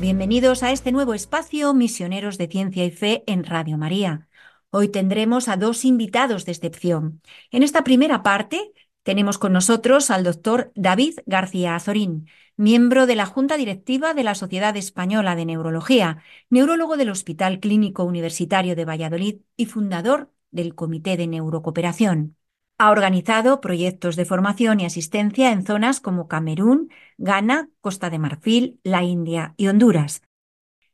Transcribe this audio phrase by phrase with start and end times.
[0.00, 4.28] Bienvenidos a este nuevo espacio Misioneros de Ciencia y Fe en Radio María.
[4.70, 7.20] Hoy tendremos a dos invitados de excepción.
[7.50, 13.26] En esta primera parte tenemos con nosotros al doctor David García Azorín, miembro de la
[13.26, 19.40] Junta Directiva de la Sociedad Española de Neurología, neurólogo del Hospital Clínico Universitario de Valladolid
[19.56, 22.37] y fundador del Comité de Neurocooperación.
[22.80, 28.78] Ha organizado proyectos de formación y asistencia en zonas como Camerún, Ghana, Costa de Marfil,
[28.84, 30.22] la India y Honduras.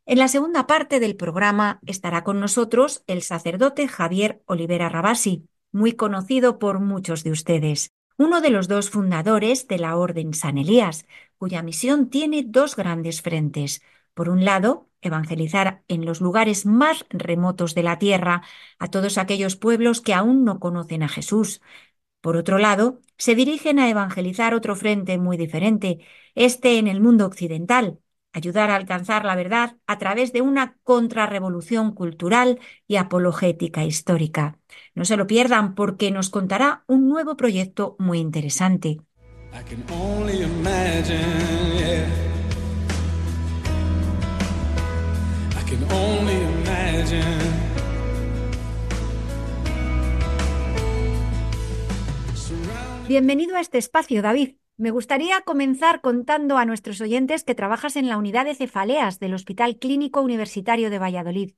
[0.06, 5.92] En la segunda parte del programa estará con nosotros el sacerdote Javier Olivera Rabasi, muy
[5.92, 11.06] conocido por muchos de ustedes, uno de los dos fundadores de la Orden San Elías,
[11.36, 13.82] cuya misión tiene dos grandes frentes.
[14.14, 18.42] Por un lado, evangelizar en los lugares más remotos de la tierra
[18.78, 21.60] a todos aquellos pueblos que aún no conocen a Jesús.
[22.20, 26.00] Por otro lado, se dirigen a evangelizar otro frente muy diferente,
[26.34, 27.98] este en el mundo occidental,
[28.32, 34.58] ayudar a alcanzar la verdad a través de una contrarrevolución cultural y apologética histórica.
[34.94, 38.98] No se lo pierdan porque nos contará un nuevo proyecto muy interesante.
[53.06, 54.56] Bienvenido a este espacio, David.
[54.76, 59.34] Me gustaría comenzar contando a nuestros oyentes que trabajas en la unidad de cefaleas del
[59.34, 61.52] Hospital Clínico Universitario de Valladolid.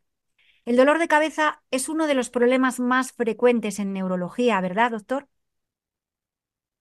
[0.66, 5.28] El dolor de cabeza es uno de los problemas más frecuentes en neurología, ¿verdad, doctor?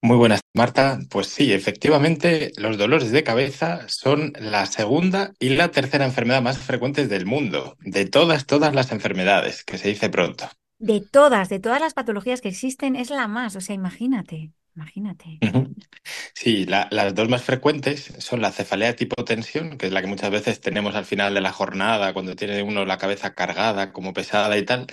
[0.02, 0.98] Muy buenas, Marta.
[1.10, 6.58] Pues sí, efectivamente, los dolores de cabeza son la segunda y la tercera enfermedad más
[6.58, 10.48] frecuentes del mundo, de todas, todas las enfermedades, que se dice pronto.
[10.78, 13.56] De todas, de todas las patologías que existen, es la más.
[13.56, 15.42] O sea, imagínate, imagínate.
[16.34, 20.06] Sí, la- las dos más frecuentes son la cefalea tipo tensión, que es la que
[20.08, 24.12] muchas veces tenemos al final de la jornada, cuando tiene uno la cabeza cargada, como
[24.12, 24.86] pesada y tal.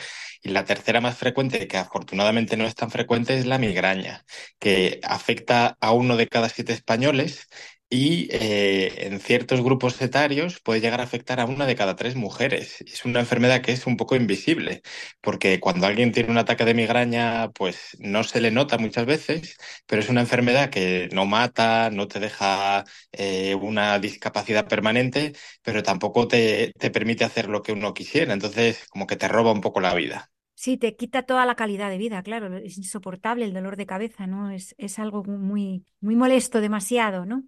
[0.44, 4.26] Y la tercera más frecuente, que afortunadamente no es tan frecuente, es la migraña,
[4.60, 7.48] que afecta a uno de cada siete españoles
[7.90, 12.16] y eh, en ciertos grupos etarios puede llegar a afectar a una de cada tres
[12.16, 12.82] mujeres.
[12.82, 14.82] Es una enfermedad que es un poco invisible,
[15.22, 19.58] porque cuando alguien tiene un ataque de migraña, pues no se le nota muchas veces
[19.86, 25.84] pero es una enfermedad que no mata, no te deja eh, una discapacidad permanente, pero
[25.84, 28.34] tampoco te, te permite hacer lo que uno quisiera.
[28.34, 30.30] Entonces, como que te roba un poco la vida.
[30.64, 32.56] Sí, te quita toda la calidad de vida, claro.
[32.58, 34.50] Es insoportable el dolor de cabeza, ¿no?
[34.50, 37.44] Es, es algo muy, muy molesto, demasiado, ¿no?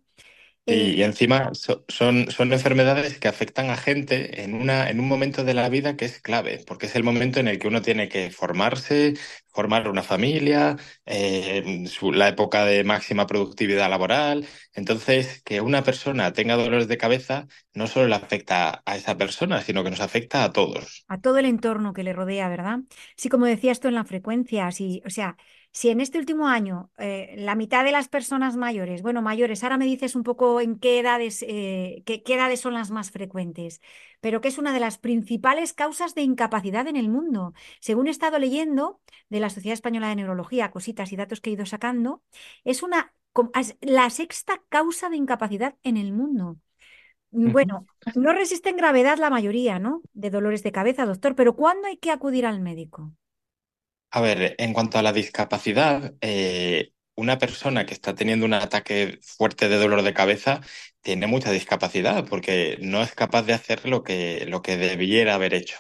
[0.68, 5.00] Eh, Y, y encima so- son, son enfermedades que afectan a gente en una, en
[5.00, 7.68] un momento de la vida que es clave, porque es el momento en el que
[7.68, 9.14] uno tiene que formarse,
[9.54, 14.48] formar una familia, eh, su- la época de máxima productividad laboral.
[14.74, 19.62] Entonces, que una persona tenga dolores de cabeza no solo le afecta a esa persona,
[19.62, 21.06] sino que nos afecta a todos.
[21.08, 22.80] a todo el entorno que le rodea, ¿verdad?
[23.18, 25.38] Sí, como decías tú en la frecuencia, sí, o sea,
[25.76, 29.78] si en este último año eh, la mitad de las personas mayores, bueno, mayores, ahora
[29.78, 33.82] me dices un poco en qué edades, eh, qué, qué edades son las más frecuentes,
[34.22, 37.54] pero que es una de las principales causas de incapacidad en el mundo.
[37.82, 41.54] Según he estado leyendo de la Sociedad Española de Neurología, cositas y datos que he
[41.54, 42.24] ido sacando,
[42.64, 43.14] es una,
[43.60, 46.58] es la sexta causa de incapacidad en el mundo.
[47.44, 47.52] Ujú.
[47.52, 47.86] Bueno,
[48.16, 50.02] no resisten gravedad la mayoría, ¿no?
[50.14, 53.14] De dolores de cabeza, doctor, pero ¿cuándo hay que acudir al médico?
[54.16, 59.20] A ver, en cuanto a la discapacidad, eh, una persona que está teniendo un ataque
[59.22, 60.62] fuerte de dolor de cabeza
[61.06, 65.54] tiene mucha discapacidad porque no es capaz de hacer lo que, lo que debiera haber
[65.54, 65.78] hecho.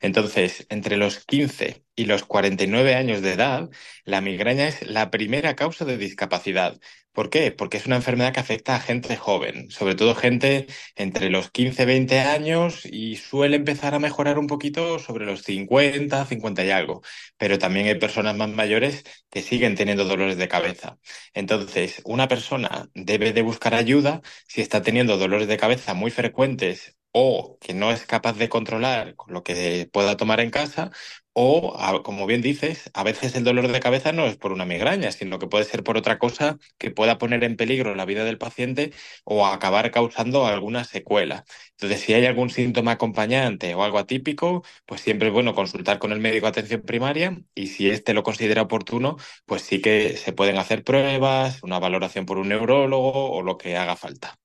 [0.00, 3.70] Entonces, entre los 15 y los 49 años de edad,
[4.04, 6.78] la migraña es la primera causa de discapacidad.
[7.12, 7.50] ¿Por qué?
[7.50, 11.82] Porque es una enfermedad que afecta a gente joven, sobre todo gente entre los 15
[11.82, 16.70] y 20 años y suele empezar a mejorar un poquito sobre los 50, 50 y
[16.70, 17.02] algo.
[17.36, 20.98] Pero también hay personas más mayores que siguen teniendo dolores de cabeza.
[21.34, 26.96] Entonces, una persona debe de buscar ayuda si está teniendo dolores de cabeza muy frecuentes
[27.12, 30.90] o que no es capaz de controlar con lo que pueda tomar en casa,
[31.40, 35.12] O, como bien dices, a veces el dolor de cabeza no es por una migraña,
[35.12, 38.38] sino que puede ser por otra cosa que pueda poner en peligro la vida del
[38.38, 38.92] paciente
[39.24, 41.44] o acabar causando alguna secuela.
[41.72, 46.12] Entonces, si hay algún síntoma acompañante o algo atípico, pues siempre es bueno consultar con
[46.12, 49.16] el médico de atención primaria y si éste lo considera oportuno,
[49.46, 53.76] pues sí que se pueden hacer pruebas, una valoración por un neurólogo o lo que
[53.76, 54.38] haga falta.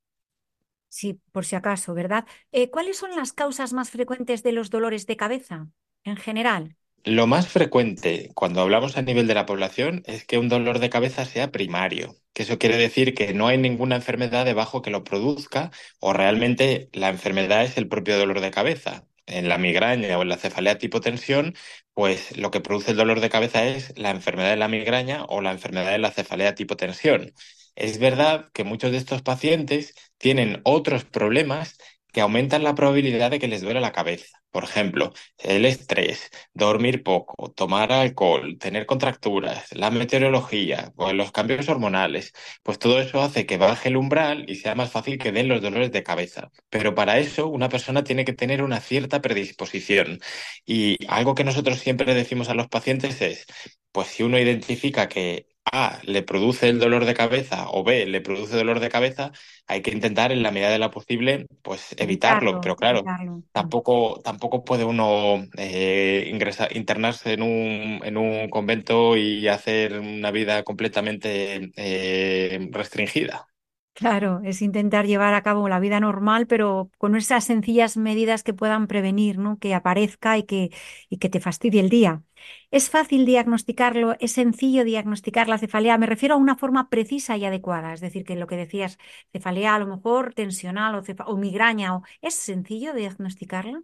[0.97, 2.25] Sí, por si acaso, ¿verdad?
[2.51, 5.67] Eh, ¿cuáles son las causas más frecuentes de los dolores de cabeza
[6.03, 6.77] en general?
[7.05, 10.89] Lo más frecuente cuando hablamos a nivel de la población es que un dolor de
[10.89, 15.03] cabeza sea primario, que eso quiere decir que no hay ninguna enfermedad debajo que lo
[15.03, 19.05] produzca o realmente la enfermedad es el propio dolor de cabeza.
[19.25, 21.55] En la migraña o en la cefalea tipo tensión,
[21.93, 25.41] pues lo que produce el dolor de cabeza es la enfermedad de la migraña o
[25.41, 27.33] la enfermedad de la cefalea tipo tensión.
[27.75, 31.77] Es verdad que muchos de estos pacientes tienen otros problemas
[32.11, 34.43] que aumentan la probabilidad de que les duele la cabeza.
[34.51, 41.67] Por ejemplo, el estrés, dormir poco, tomar alcohol, tener contracturas, la meteorología, pues los cambios
[41.69, 42.31] hormonales,
[42.61, 45.61] pues todo eso hace que baje el umbral y sea más fácil que den los
[45.63, 46.51] dolores de cabeza.
[46.69, 50.19] Pero para eso una persona tiene que tener una cierta predisposición.
[50.65, 53.45] Y algo que nosotros siempre decimos a los pacientes es,
[53.91, 58.21] pues si uno identifica que A le produce el dolor de cabeza o B le
[58.21, 59.31] produce dolor de cabeza,
[59.67, 62.51] hay que intentar en la medida de lo posible, pues evitarlo.
[62.51, 63.43] Evitarlo, Pero claro, evitarlo.
[63.51, 70.31] Tampoco, tampoco puede uno eh, ingresar, internarse en un, en un convento y hacer una
[70.31, 73.47] vida completamente eh, restringida.
[73.95, 78.51] Claro, es intentar llevar a cabo la vida normal, pero con esas sencillas medidas que
[78.53, 79.59] puedan prevenir, ¿no?
[79.59, 80.71] Que aparezca y que,
[81.09, 82.23] y que te fastidie el día.
[82.71, 84.15] ¿Es fácil diagnosticarlo?
[84.19, 85.97] ¿Es sencillo diagnosticar la cefalea?
[85.97, 88.97] Me refiero a una forma precisa y adecuada, es decir, que lo que decías,
[89.31, 92.03] cefalea a lo mejor tensional o, o migraña, o...
[92.21, 93.81] ¿es sencillo diagnosticarla?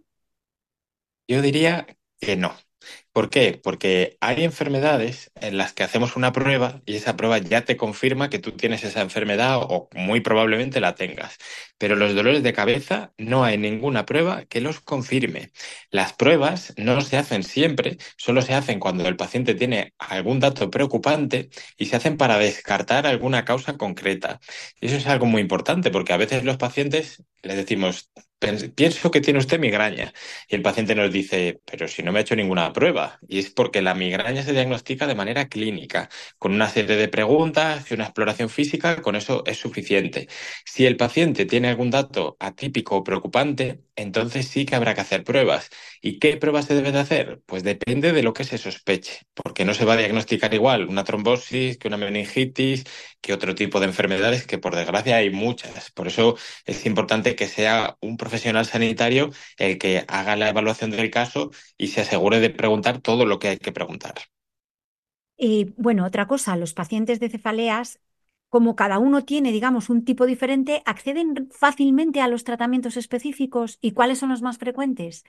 [1.28, 1.86] Yo diría
[2.20, 2.52] que no.
[3.12, 3.60] ¿Por qué?
[3.62, 8.30] Porque hay enfermedades en las que hacemos una prueba y esa prueba ya te confirma
[8.30, 11.36] que tú tienes esa enfermedad o muy probablemente la tengas.
[11.78, 15.50] Pero los dolores de cabeza no hay ninguna prueba que los confirme.
[15.90, 20.70] Las pruebas no se hacen siempre, solo se hacen cuando el paciente tiene algún dato
[20.70, 24.40] preocupante y se hacen para descartar alguna causa concreta.
[24.80, 28.24] Y eso es algo muy importante porque a veces los pacientes les decimos, "Pen-
[28.74, 30.12] pienso que tiene usted migraña.
[30.48, 33.18] Y el paciente nos dice, pero si no me ha hecho ninguna prueba.
[33.28, 36.08] Y es porque la migraña se diagnostica de manera clínica,
[36.38, 40.28] con una serie de preguntas y una exploración física, con eso es suficiente.
[40.64, 45.24] Si el paciente tiene algún dato atípico o preocupante, entonces sí que habrá que hacer
[45.24, 45.70] pruebas.
[46.00, 47.40] ¿Y qué pruebas se deben de hacer?
[47.46, 51.04] Pues depende de lo que se sospeche, porque no se va a diagnosticar igual una
[51.04, 52.84] trombosis que una meningitis,
[53.20, 55.90] que otro tipo de enfermedades, que por desgracia hay muchas.
[55.90, 61.10] Por eso es importante que sea un profesional sanitario el que haga la evaluación del
[61.10, 64.14] caso y se asegure de preguntar todo lo que hay que preguntar.
[65.36, 67.98] Y bueno, otra cosa, los pacientes de cefaleas,
[68.50, 73.78] como cada uno tiene, digamos, un tipo diferente, acceden fácilmente a los tratamientos específicos.
[73.80, 75.24] ¿Y cuáles son los más frecuentes?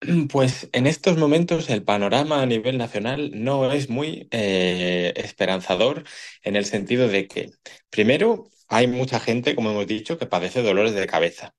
[0.30, 6.04] Pues en estos momentos el panorama a nivel nacional no es muy eh, esperanzador
[6.42, 7.50] en el sentido de que,
[7.90, 11.54] primero, hay mucha gente, como hemos dicho, que padece dolores de cabeza.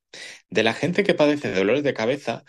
[0.50, 2.44] De la gente que padece dolores de cabeza,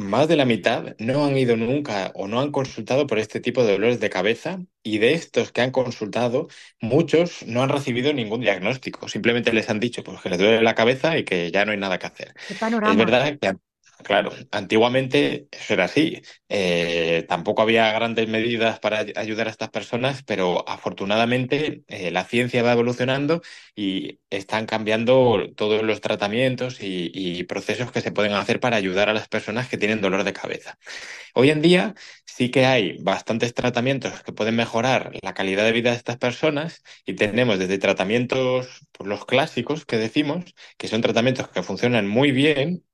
[0.00, 3.62] más de la mitad no han ido nunca o no han consultado por este tipo
[3.64, 6.48] de dolores de cabeza y de estos que han consultado,
[6.80, 9.08] muchos no han recibido ningún diagnóstico.
[9.08, 11.78] Simplemente les han dicho pues, que les duele la cabeza y que ya no hay
[11.78, 12.34] nada que hacer.
[12.46, 13.54] ¿Qué Es verdad que,
[14.02, 16.20] claro, antiguamente eso era así.
[16.48, 22.24] Eh, tampoco había grandes medidas para ay- ayudar a estas personas, pero afortunadamente eh, la
[22.24, 23.42] ciencia va evolucionando
[23.74, 29.08] y están cambiando todos los tratamientos y, y procesos que se pueden hacer para ayudar
[29.08, 30.78] a las personas que tienen dolor de cabeza.
[31.34, 35.90] Hoy en día sí que hay bastantes tratamientos que pueden mejorar la calidad de vida
[35.90, 40.44] de estas personas y tenemos desde tratamientos, pues, los clásicos que decimos,
[40.78, 42.84] que son tratamientos que funcionan muy bien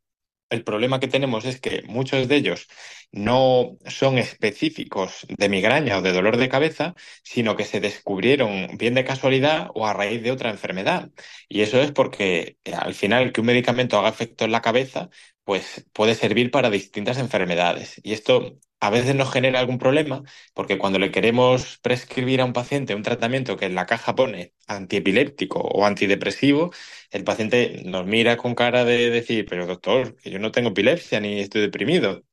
[0.51, 2.69] el problema que tenemos es que muchos de ellos
[3.13, 8.95] no son específicos de migraña o de dolor de cabeza, sino que se descubrieron bien
[8.95, 11.11] de casualidad o a raíz de otra enfermedad.
[11.49, 15.09] Y eso es porque al final que un medicamento haga efecto en la cabeza,
[15.47, 18.01] pues puede servir para distintas enfermedades.
[18.05, 20.25] Y esto a veces nos genera algún problema,
[20.55, 24.55] porque cuando le queremos prescribir a un paciente un tratamiento que en la caja pone
[24.69, 26.73] antiepiléptico o antidepresivo,
[27.13, 31.21] el paciente nos mira con cara de decir, pero doctor, que yo no tengo epilepsia
[31.21, 32.25] ni estoy deprimido.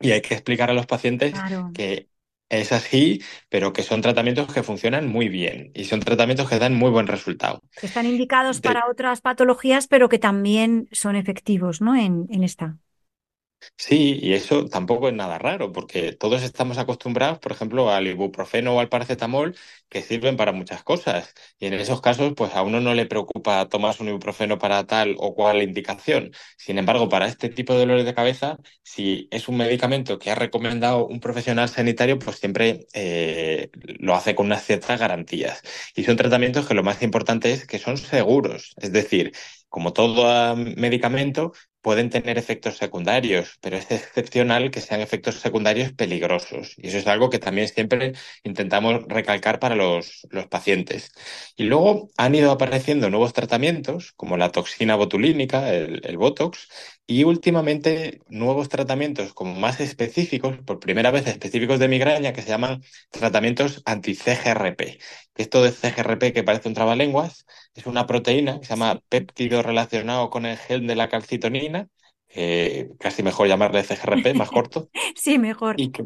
[0.00, 1.70] Y hay que explicar a los pacientes Claro.
[1.72, 2.10] que
[2.48, 6.74] es así, pero que son tratamientos que funcionan muy bien y son tratamientos que dan
[6.74, 7.60] muy buen resultado.
[7.80, 11.94] que están indicados De- para otras patologías, pero que también son efectivos, ¿no?
[11.96, 12.78] En, en esta.
[13.76, 18.74] Sí, y eso tampoco es nada raro, porque todos estamos acostumbrados, por ejemplo, al ibuprofeno
[18.76, 19.56] o al paracetamol,
[19.88, 21.34] que sirven para muchas cosas.
[21.58, 25.16] Y en esos casos, pues a uno no le preocupa tomarse un ibuprofeno para tal
[25.18, 26.32] o cual indicación.
[26.56, 30.34] Sin embargo, para este tipo de dolores de cabeza, si es un medicamento que ha
[30.36, 35.62] recomendado un profesional sanitario, pues siempre eh, lo hace con unas ciertas garantías.
[35.96, 38.74] Y son tratamientos que lo más importante es que son seguros.
[38.76, 39.32] Es decir,
[39.68, 41.52] como todo medicamento,
[41.88, 46.74] pueden tener efectos secundarios, pero es excepcional que sean efectos secundarios peligrosos.
[46.76, 48.12] Y eso es algo que también siempre
[48.44, 51.12] intentamos recalcar para los, los pacientes.
[51.56, 56.68] Y luego han ido apareciendo nuevos tratamientos, como la toxina botulínica, el, el Botox,
[57.10, 62.50] y últimamente nuevos tratamientos como más específicos, por primera vez específicos de migraña, que se
[62.50, 65.00] llaman tratamientos anti-CGRP.
[65.34, 70.28] Esto de CGRP, que parece un trabalenguas, es una proteína que se llama péptido relacionado
[70.28, 71.88] con el gel de la calcitonina,
[72.98, 74.90] casi mejor llamarle CGRP, más corto.
[75.16, 75.80] sí, mejor.
[75.80, 76.04] Y que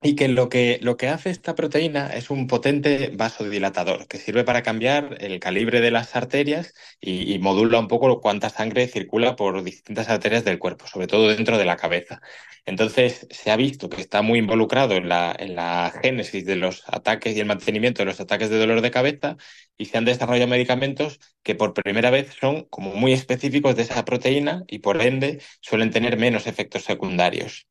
[0.00, 4.44] y que lo, que lo que hace esta proteína es un potente vasodilatador que sirve
[4.44, 9.62] para cambiar el calibre de las arterias y, modula un poco cuánta sangre circula por
[9.64, 12.20] distintas arterias del cuerpo, sobre todo dentro de la cabeza.
[12.64, 16.84] Entonces, se ha visto que está muy involucrado en la, en la génesis de los
[16.86, 19.36] ataques y el mantenimiento de los ataques de dolor de cabeza
[19.76, 24.04] y se han desarrollado medicamentos que por primera vez son como muy específicos de esa
[24.04, 27.66] proteína y por ende suelen tener menos efectos secundarios.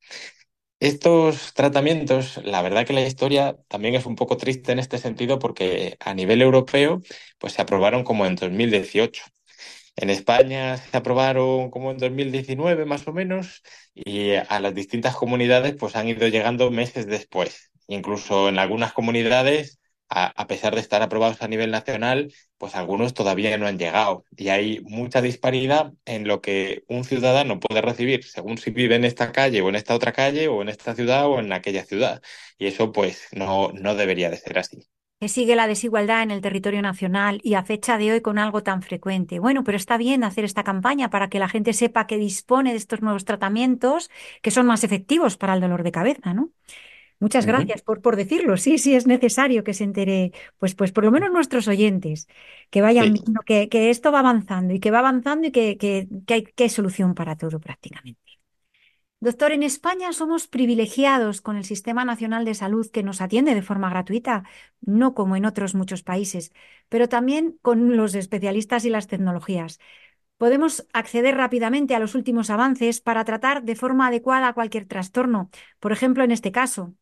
[0.80, 5.40] Estos tratamientos, la verdad que la historia también es un poco triste en este sentido
[5.40, 7.02] porque a nivel europeo
[7.40, 9.24] pues se aprobaron como en 2018.
[9.96, 13.64] En España se aprobaron como en 2019 más o menos
[13.96, 17.72] y a las distintas comunidades pues han ido llegando meses después.
[17.88, 19.80] Incluso en algunas comunidades
[20.10, 24.26] a, pesar de estar aprobados a nivel nacional, pues algunos todavía no han llegado.
[24.36, 29.06] Y hay mucha disparidad en lo que un ciudadano puede recibir según si vive en
[29.06, 32.22] esta calle o en esta otra calle o en esta ciudad o en aquella ciudad.
[32.58, 34.88] Y eso pues no, no debería de ser así.
[35.20, 38.84] Sigue la desigualdad en el territorio nacional y a fecha de hoy con algo tan
[38.84, 39.40] frecuente.
[39.40, 42.78] Bueno, pero está bien hacer esta campaña para que la gente sepa que dispone de
[42.78, 44.12] estos nuevos tratamientos
[44.44, 46.52] que son más efectivos para el dolor de cabeza, ¿no?
[47.20, 48.58] Muchas gracias por, por decirlo.
[48.58, 52.28] Sí, sí, es necesario que se entere, pues, pues por lo menos nuestros oyentes,
[52.70, 56.08] que vayan viendo que, que, esto va avanzando y que va avanzando y que, que,
[56.26, 58.28] que, hay, que hay solución para todo prácticamente.
[59.20, 63.64] Doctor, en España somos privilegiados con el Sistema Nacional de Salud que nos atiende de
[63.64, 64.44] forma gratuita,
[64.82, 66.52] no como en otros muchos países,
[66.88, 69.80] pero también con los especialistas y las tecnologías.
[70.38, 75.50] Podemos acceder rápidamente a los últimos avances para tratar de forma adecuada cualquier trastorno.
[75.80, 76.94] Por ejemplo, en este caso,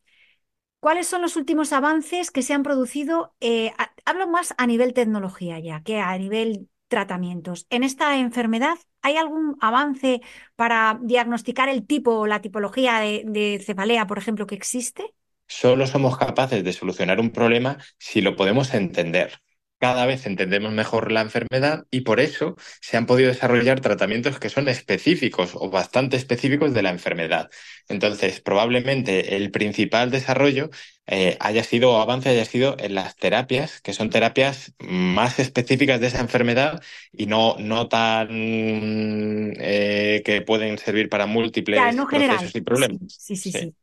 [0.86, 3.34] ¿Cuáles son los últimos avances que se han producido?
[3.40, 3.72] Eh,
[4.04, 7.66] hablo más a nivel tecnología ya que a nivel tratamientos.
[7.70, 10.20] ¿En esta enfermedad hay algún avance
[10.54, 15.12] para diagnosticar el tipo o la tipología de, de cefalea, por ejemplo, que existe?
[15.48, 19.40] Solo somos capaces de solucionar un problema si lo podemos entender
[19.78, 24.48] cada vez entendemos mejor la enfermedad y por eso se han podido desarrollar tratamientos que
[24.48, 27.50] son específicos o bastante específicos de la enfermedad.
[27.88, 30.70] Entonces, probablemente el principal desarrollo
[31.06, 36.00] eh, haya sido o avance haya sido en las terapias, que son terapias más específicas
[36.00, 42.60] de esa enfermedad y no, no tan eh, que pueden servir para múltiples procesos y
[42.60, 43.00] problemas.
[43.08, 43.74] Sí, sí, sí.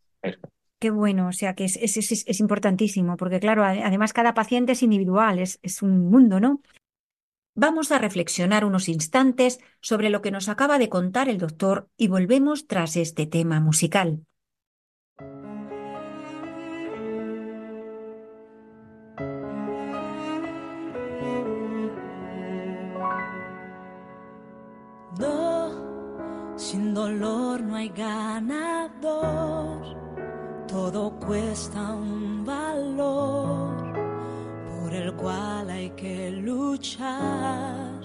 [0.83, 4.83] Qué bueno, o sea que es, es, es, importantísimo, porque claro, además cada paciente es
[4.83, 6.61] individual, es, es un mundo, ¿no?
[7.55, 12.09] Vamos a reflexionar unos instantes sobre lo que nos acaba de contar el doctor y
[12.09, 14.25] volvemos tras este tema musical.
[26.57, 30.02] Sin dolor no hay ganador
[30.73, 33.93] todo cuesta un valor
[34.71, 38.01] por el cual hay que luchar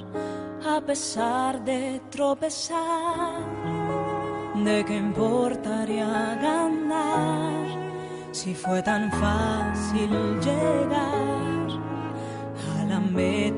[0.75, 3.41] a pesar de tropezar.
[4.67, 7.65] ¿De qué importaría ganar
[8.33, 10.11] si fue tan fácil
[10.47, 11.69] llegar
[12.77, 13.58] a la meta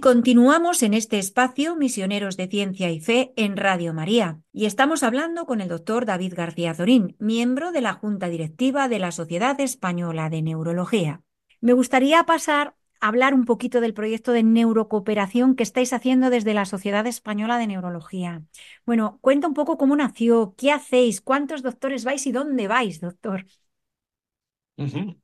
[0.00, 4.40] Continuamos en este espacio Misioneros de Ciencia y Fe en Radio María.
[4.50, 8.98] Y estamos hablando con el doctor David García Zorín, miembro de la Junta Directiva de
[8.98, 11.22] la Sociedad Española de Neurología.
[11.60, 16.54] Me gustaría pasar a hablar un poquito del proyecto de neurocooperación que estáis haciendo desde
[16.54, 18.42] la Sociedad Española de Neurología.
[18.86, 23.44] Bueno, cuenta un poco cómo nació, qué hacéis, cuántos doctores vais y dónde vais, doctor.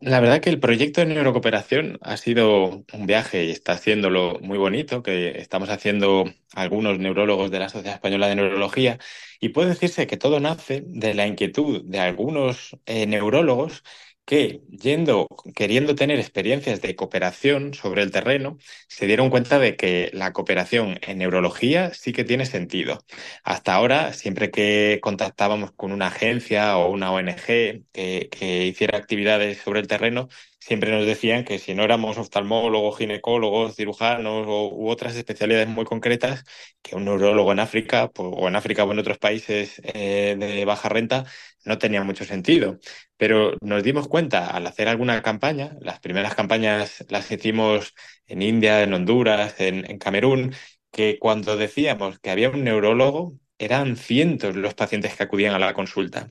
[0.01, 4.59] La verdad que el proyecto de neurocooperación ha sido un viaje y está haciéndolo muy
[4.59, 8.99] bonito, que estamos haciendo algunos neurólogos de la Sociedad Española de Neurología,
[9.41, 13.83] y puede decirse que todo nace de la inquietud de algunos eh, neurólogos
[14.26, 20.11] que, yendo, queriendo tener experiencias de cooperación sobre el terreno, se dieron cuenta de que
[20.12, 22.99] la cooperación en neurología sí que tiene sentido.
[23.45, 28.28] Hasta ahora, siempre que contactábamos con una agencia o una ONG que,
[28.66, 30.28] hiciera actividades sobre el terreno,
[30.59, 35.85] siempre nos decían que si no éramos oftalmólogos, ginecólogos, cirujanos o, u otras especialidades muy
[35.85, 36.45] concretas,
[36.83, 40.64] que un neurólogo en África pues, o en África o en otros países eh, de
[40.64, 41.26] baja renta
[41.66, 42.78] no tenía mucho sentido.
[43.16, 47.94] Pero nos dimos cuenta al hacer alguna campaña, las primeras campañas las hicimos
[48.26, 50.54] en India, en Honduras, en, Camerún,
[50.90, 55.75] que cuando decíamos que había un neurólogo, eran cientos los pacientes que acudían a la
[55.75, 56.28] consulta.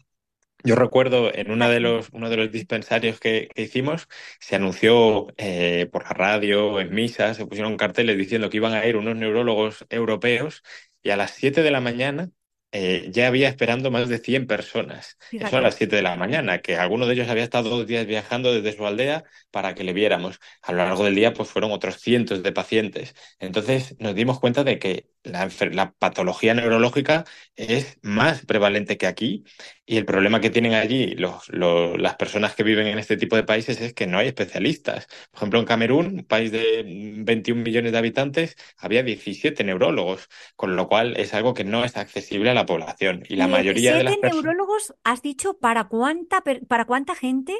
[0.63, 4.07] Yo recuerdo en una de los, uno de los dispensarios que, hicimos,
[4.39, 8.85] se anunció eh, por la radio, en misas, se pusieron carteles diciendo que iban a
[8.85, 10.63] ir unos neurólogos europeos
[11.03, 12.31] y a las 7 de la mañana
[12.75, 15.17] eh, ya había esperando más de 100 personas.
[15.37, 15.61] Eso a Fíjate.
[15.61, 18.75] las 7 de la mañana, que alguno de ellos había estado dos días viajando desde
[18.77, 20.39] su aldea para que le viéramos.
[20.61, 23.15] A lo largo del día, pues fueron otros cientos de pacientes.
[23.39, 29.43] Entonces nos dimos cuenta de que la, la patología neurológica es más prevalente que aquí
[29.85, 33.35] y el problema que tienen allí los, los- las personas que viven en este tipo
[33.35, 35.07] de países es que no hay especialistas.
[35.31, 36.83] Por ejemplo, en Camerún, un país de
[37.17, 41.97] 21 millones de habitantes, había 17 neurólogos, con lo cual es algo que no es
[41.97, 43.23] accesible a la población.
[43.27, 47.15] Y la ¿Y mayoría de las 17 personas, neurólogos has dicho para cuánta, para cuánta
[47.15, 47.53] gente?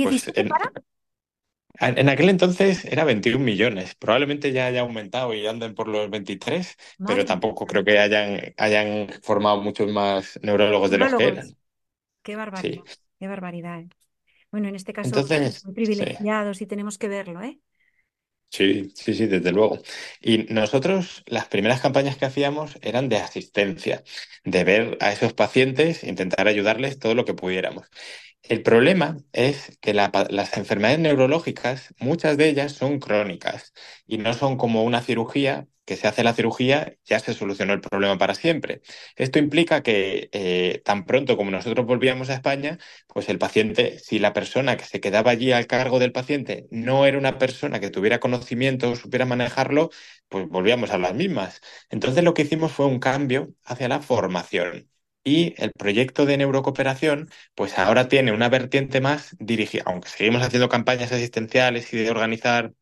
[0.00, 0.72] pues ¿17 en, para?
[1.80, 3.94] En aquel entonces era 21 millones.
[3.94, 9.08] Probablemente ya haya aumentado y anden por los 23, pero tampoco creo que hayan, hayan
[9.22, 11.56] formado muchos más neurólogos de los que eran.
[12.22, 12.82] Qué Sí.
[12.82, 12.84] barbaridad,
[13.18, 13.80] qué barbaridad.
[13.80, 13.88] ¿eh?
[14.50, 16.04] Bueno, en este caso, Entonces, muy sí.
[16.04, 17.60] privilegiados y tenemos que verlo, ¿eh?
[18.50, 19.78] Sí, sí, sí, desde luego.
[20.20, 24.02] Y nosotros, las primeras campañas que hacíamos eran de asistencia,
[24.44, 27.86] de ver a esos pacientes, intentar ayudarles todo lo que pudiéramos.
[28.42, 33.72] El problema es que las enfermedades neurológicas, muchas de ellas son crónicas
[34.06, 37.80] y no son como una cirugía, que se hace la cirugía, ya se solucionó el
[37.80, 38.82] problema para siempre.
[39.16, 44.18] Esto implica que eh, tan pronto como nosotros volvíamos a España, pues el paciente, si
[44.18, 47.90] la persona que se quedaba allí al cargo del paciente no era una persona que
[47.90, 49.90] tuviera conocimiento o supiera manejarlo,
[50.28, 51.60] pues volvíamos a las mismas.
[51.90, 54.88] Entonces lo que hicimos fue un cambio hacia la formación.
[55.24, 60.68] Y el proyecto de neurocooperación, pues ahora tiene una vertiente más dirigida, aunque seguimos haciendo
[60.68, 62.72] campañas asistenciales y de organizar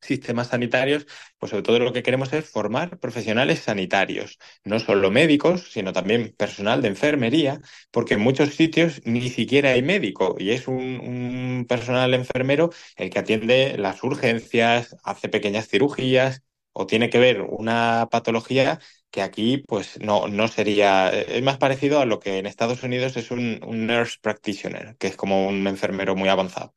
[0.00, 1.06] sistemas sanitarios,
[1.38, 6.34] pues sobre todo lo que queremos es formar profesionales sanitarios, no solo médicos, sino también
[6.36, 12.14] personal de enfermería, porque en muchos sitios ni siquiera hay médico y es un, personal
[12.14, 18.80] enfermero el que atiende las urgencias, hace pequeñas cirugías o tiene que ver una patología
[19.10, 23.16] que aquí pues no, no sería, es más parecido a lo que en Estados Unidos
[23.16, 26.74] es un, un nurse practitioner, que es como un enfermero muy avanzado.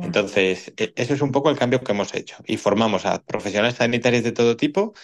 [0.00, 2.36] Entonces, e- eso es un poco el cambio que hemos hecho.
[2.46, 4.94] Y formamos a profesionales sanitarios de todo tipo,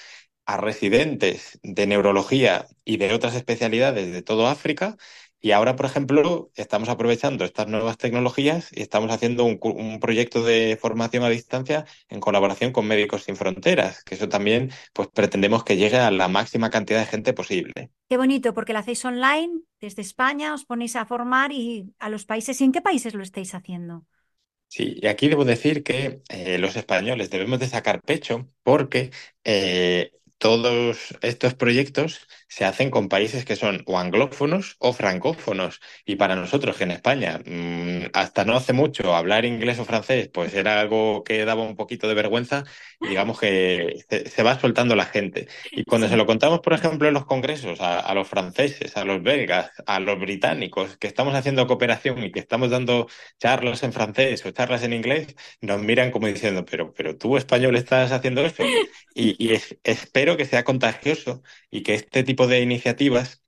[0.47, 4.97] a residentes de neurología y de otras especialidades de todo África.
[5.45, 10.79] Y ahora, por ejemplo, estamos aprovechando estas nuevas tecnologías y estamos haciendo un, proyecto de
[10.81, 15.77] formación a distancia en colaboración con Médicos Sin Fronteras, que eso también, pues pretendemos que
[15.77, 17.91] llegue a la máxima cantidad de gente posible.
[18.09, 22.25] Qué bonito, porque lo hacéis online desde España, os ponéis a formar y a los
[22.25, 22.61] países.
[22.61, 24.07] ¿Y en qué países lo estáis haciendo?
[24.69, 29.11] Sí, y aquí debo decir que eh, los españoles debemos de sacar pecho porque
[29.43, 35.81] eh, todos estos proyectos se hacen con países que son o anglófonos o francófonos.
[36.05, 40.29] Y para nosotros, que en España, mm, hasta no hace mucho, hablar inglés o francés,
[40.35, 42.65] pues era algo que daba un poquito de vergüenza,
[43.01, 45.49] digamos que se, va soltando la gente.
[45.75, 49.05] Y cuando se lo contamos, por ejemplo, en los congresos, a, a los franceses, a
[49.05, 53.93] los belgas, a los británicos, que estamos haciendo cooperación y que estamos dando charlas en
[53.93, 58.45] francés o charlas en inglés, nos miran como diciendo, pero, pero tú español estás haciendo
[58.45, 58.75] eso.
[59.15, 63.43] Y, y es- espero que sea contagioso y que este tipo de iniciativas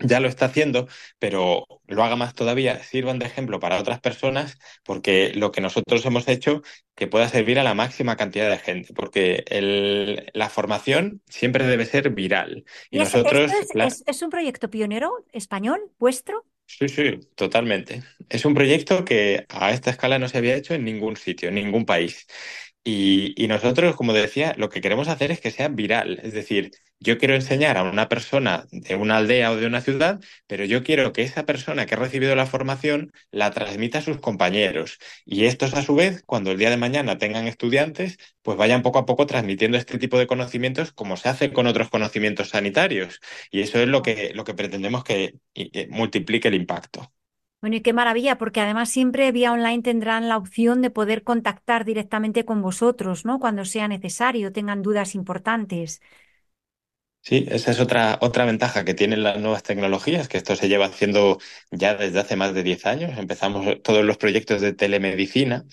[0.00, 0.88] ya lo está haciendo,
[1.20, 6.04] pero lo haga más todavía, sirvan de ejemplo para otras personas, porque lo que nosotros
[6.06, 6.62] hemos hecho
[6.96, 11.86] que pueda servir a la máxima cantidad de gente, porque el- la formación siempre debe
[11.86, 12.64] ser viral.
[12.90, 16.44] Y ¿Y es- esto nosotros, es, la- es, es un proyecto pionero español vuestro?
[16.66, 18.02] Sí, sí, totalmente.
[18.30, 21.56] Es un proyecto que a esta escala no se había hecho en ningún sitio, en
[21.56, 22.26] ningún país.
[22.84, 26.18] Y, nosotros, como decía, lo que queremos hacer es que sea viral.
[26.22, 30.20] Es decir, yo quiero enseñar a una persona de una aldea o de una ciudad,
[30.48, 34.18] pero yo quiero que esa persona que ha recibido la formación la transmita a sus
[34.18, 34.98] compañeros.
[35.24, 38.98] Y estos, a su vez, cuando el día de mañana tengan estudiantes, pues vayan poco
[38.98, 43.20] a poco transmitiendo este tipo de conocimientos como se hace con otros conocimientos sanitarios.
[43.50, 47.11] Y eso es lo que, lo que pretendemos que que multiplique el impacto.
[47.62, 51.84] Bueno, y qué maravilla, porque además siempre vía online tendrán la opción de poder contactar
[51.86, 53.38] directamente con vosotros, ¿no?
[53.40, 56.02] Cuando sea necesario, tengan dudas importantes.
[57.24, 60.86] Sí, esa es otra, otra ventaja que tienen las nuevas tecnologías, que esto se lleva
[60.86, 61.38] haciendo
[61.70, 63.16] ya desde hace más de 10 años.
[63.16, 65.64] Empezamos todos los proyectos de telemedicina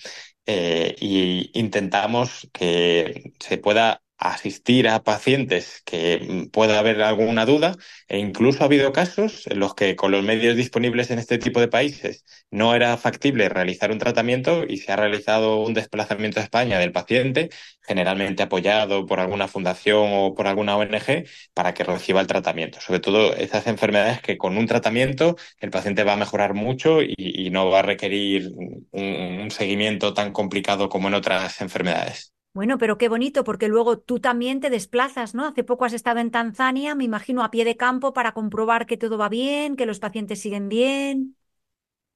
[0.46, 7.76] eh, y intentamos que se pueda asistir a pacientes que mm, pueda haber alguna duda
[8.08, 11.58] e incluso ha habido casos en los que con los medios disponibles en este tipo
[11.60, 16.42] de países no era factible realizar un tratamiento y se ha realizado un desplazamiento a
[16.42, 17.48] España del paciente,
[17.82, 22.80] generalmente apoyado por alguna fundación o por alguna ONG para que reciba el tratamiento.
[22.80, 27.50] Sobre todo esas enfermedades que con un tratamiento el paciente va a mejorar mucho y,
[27.50, 28.52] no va a requerir
[28.92, 32.32] un seguimiento tan complicado como en otras enfermedades.
[32.52, 35.46] Bueno, pero qué bonito, porque luego tú también te desplazas, ¿no?
[35.46, 38.96] Hace poco has estado en Tanzania, me imagino, a pie de campo para comprobar que
[38.96, 41.36] todo va bien, que los pacientes siguen bien.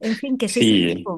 [0.00, 1.10] En fin, que Sí.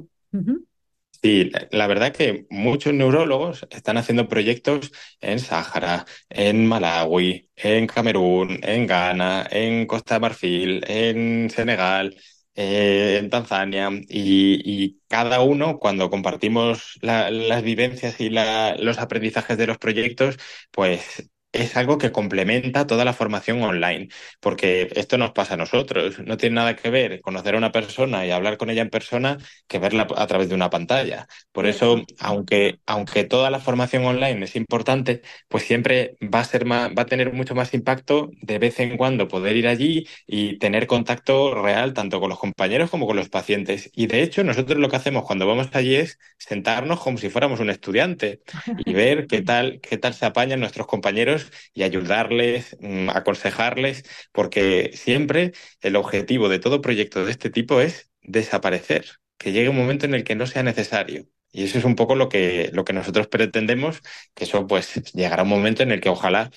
[1.22, 7.86] Sí, la la verdad que muchos neurólogos están haciendo proyectos en Sáhara, en Malawi, en
[7.86, 12.16] Camerún, en Ghana, en Costa de Marfil, en Senegal,
[12.56, 18.98] eh, en Tanzania y, y cada uno, cuando compartimos la- las vivencias y la- los
[18.98, 20.36] aprendizajes de los proyectos,
[20.70, 24.08] pues es algo que complementa toda la formación online,
[24.40, 28.26] porque esto nos pasa a nosotros, no tiene nada que ver conocer a una persona
[28.26, 31.26] y hablar con ella en persona que verla a través de una pantalla.
[31.52, 36.64] Por eso, aunque, aunque toda la formación online es importante, pues siempre va a ser
[36.66, 40.58] más, va a tener mucho más impacto de vez en cuando poder ir allí y
[40.58, 43.90] tener contacto real tanto con los compañeros como con los pacientes.
[43.94, 47.60] Y de hecho, nosotros lo que hacemos cuando vamos allí es sentarnos como si fuéramos
[47.60, 48.40] un estudiante
[48.84, 51.35] y ver qué tal, qué tal se apañan nuestros compañeros
[51.74, 58.10] y ayudarles, mm, aconsejarles, porque siempre el objetivo de todo proyecto de este tipo es
[58.22, 59.06] desaparecer,
[59.38, 61.26] que llegue un momento en el que no sea necesario.
[61.52, 64.02] Y eso es un poco lo que, lo que nosotros pretendemos,
[64.34, 66.50] que eso pues llegará un momento en el que ojalá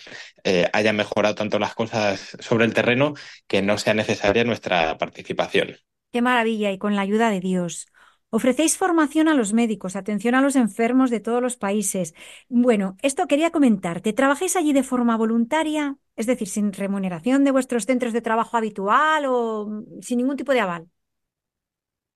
[0.43, 3.13] eh, haya mejorado tanto las cosas sobre el terreno
[3.47, 5.77] que no sea necesaria nuestra participación.
[6.11, 7.85] Qué maravilla, y con la ayuda de Dios.
[8.31, 12.13] Ofrecéis formación a los médicos, atención a los enfermos de todos los países.
[12.47, 14.13] Bueno, esto quería comentarte.
[14.13, 15.97] ¿Trabajáis allí de forma voluntaria?
[16.15, 20.53] Es decir, sin remuneración de vuestros centros de trabajo habitual o mm, sin ningún tipo
[20.53, 20.89] de aval.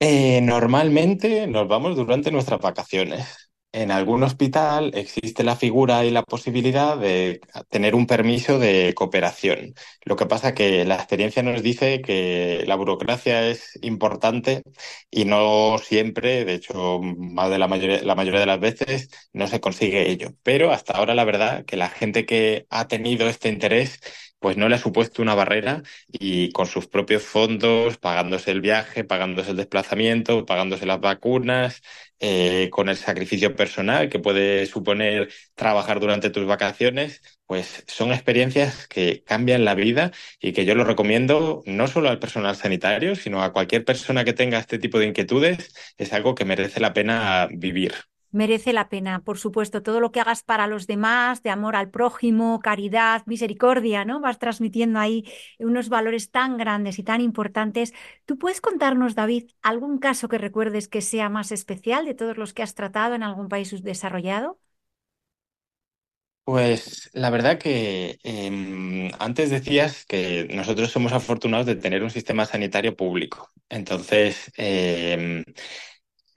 [0.00, 3.50] Eh, normalmente nos vamos durante nuestras vacaciones.
[3.76, 9.74] En algún hospital existe la figura y la posibilidad de tener un permiso de cooperación.
[10.04, 14.62] Lo que pasa que la experiencia nos dice que la burocracia es importante
[15.10, 19.48] y no siempre, de hecho, más de la mayoría, la mayoría de las veces no
[19.48, 20.30] se consigue ello.
[20.44, 23.98] Pero hasta ahora la verdad que la gente que ha tenido este interés
[24.44, 29.02] pues no le ha supuesto una barrera y con sus propios fondos, pagándose el viaje,
[29.02, 31.80] pagándose el desplazamiento, pagándose las vacunas,
[32.20, 38.86] eh, con el sacrificio personal que puede suponer trabajar durante tus vacaciones, pues son experiencias
[38.86, 43.42] que cambian la vida y que yo lo recomiendo no solo al personal sanitario, sino
[43.42, 47.48] a cualquier persona que tenga este tipo de inquietudes, es algo que merece la pena
[47.50, 47.94] vivir.
[48.34, 51.90] Merece la pena, por supuesto, todo lo que hagas para los demás, de amor al
[51.90, 54.20] prójimo, caridad, misericordia, ¿no?
[54.20, 55.24] Vas transmitiendo ahí
[55.60, 57.94] unos valores tan grandes y tan importantes.
[58.26, 62.52] ¿Tú puedes contarnos, David, algún caso que recuerdes que sea más especial de todos los
[62.54, 64.58] que has tratado en algún país desarrollado?
[66.44, 72.44] Pues la verdad que em, antes decías que nosotros somos afortunados de tener un sistema
[72.44, 73.50] sanitario público.
[73.70, 75.42] Entonces, em,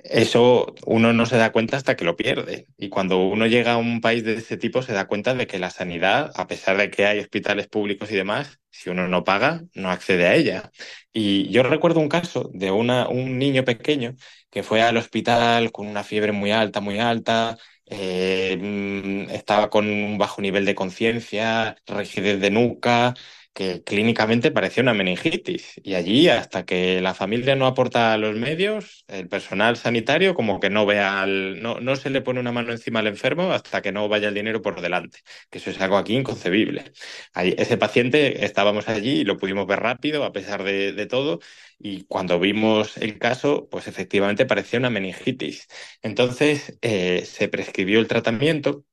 [0.10, 2.68] eso uno no se da cuenta hasta que lo pierde.
[2.78, 5.60] Y cuando uno llega a un país de este tipo, se da cuenta de que
[5.60, 9.64] la sanidad, a pesar de que hay hospitales públicos y demás, si uno no paga,
[9.74, 10.72] no accede a ella.
[11.14, 14.16] Y yo recuerdo un caso de una, un niño pequeño
[14.50, 17.58] que fue al hospital con una fiebre muy alta, muy alta.
[17.90, 23.14] eh, mm, estaba con un bajo nivel de conciencia, rigidez de nuca,
[23.58, 25.74] que clínicamente parecía una meningitis.
[25.84, 30.70] Y allí, hasta que la familia no aporta los medios, el personal sanitario como que
[30.70, 33.92] no vea al- no, no se le pone una mano encima al enfermo hasta que
[33.92, 36.92] no vaya el dinero por delante, que eso es algo aquí inconcebible.
[37.36, 41.40] Ese paciente estábamos allí y lo pudimos ver rápido a pesar de, de todo.
[41.80, 45.68] Y cuando vimos el caso, pues efectivamente parecía una meningitis.
[46.02, 48.86] Entonces, eh, se prescribió el tratamiento.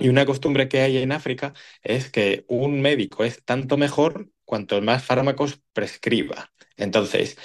[0.00, 4.80] Y una costumbre que hay en África es que un médico es tanto mejor cuanto
[4.82, 6.52] más fármacos prescriba.
[6.80, 7.36] Entonces,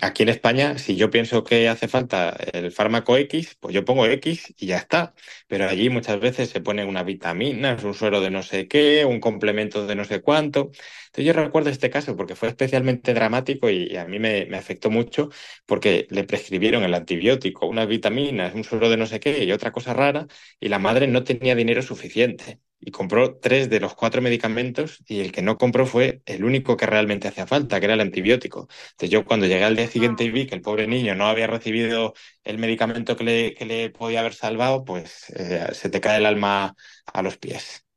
[0.00, 4.06] aquí en España, si yo pienso que hace falta el fármaco X, pues yo pongo
[4.06, 5.14] X y ya está.
[5.46, 9.20] Pero allí muchas veces se pone una vitamina, un suero de no sé qué, un
[9.20, 10.70] complemento de no sé cuánto.
[11.06, 14.90] Entonces yo recuerdo este caso porque fue especialmente dramático y, a mí me, me afectó
[14.90, 15.30] mucho
[15.66, 19.72] porque le prescribieron el antibiótico, unas vitaminas, un suero de no sé qué y otra
[19.72, 20.26] cosa rara
[20.60, 25.20] y la madre no tenía dinero suficiente y compró tres de los cuatro medicamentos y
[25.20, 28.68] el que no compró fue el único que realmente hacía falta, que era el antibiótico.
[28.92, 31.46] Entonces yo cuando llegué al día siguiente y vi que el pobre niño no había
[31.46, 32.14] recibido
[32.44, 36.26] el medicamento que le, que le podía haber salvado, pues eh, se te cae el
[36.26, 36.74] alma
[37.06, 37.87] a los pies.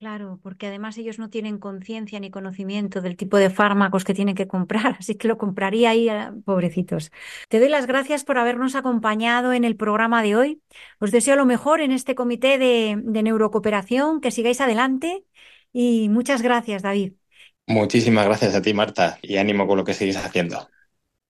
[0.00, 4.36] Claro, porque además ellos no tienen conciencia ni conocimiento del tipo de fármacos que tienen
[4.36, 7.10] que comprar, así que lo compraría ahí, a- pobrecitos.
[7.48, 10.62] Te doy las gracias por habernos acompañado en el programa de hoy.
[11.00, 15.24] Os deseo lo mejor en este comité de neurocooperación, que sigáis adelante
[15.72, 17.14] y muchas gracias, David.
[17.68, 20.68] Muchísimas gracias a ti, Marta, y ánimo con lo que seguís haciendo.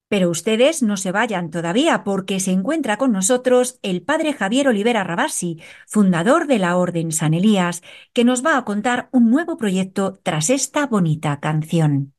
[0.08, 5.04] Pero ustedes no se vayan todavía porque se encuentra con nosotros el padre Javier Olivera
[5.04, 7.82] Rabasi, fundador de la Orden San Elías,
[8.14, 12.14] que nos va a contar un nuevo proyecto tras esta bonita canción.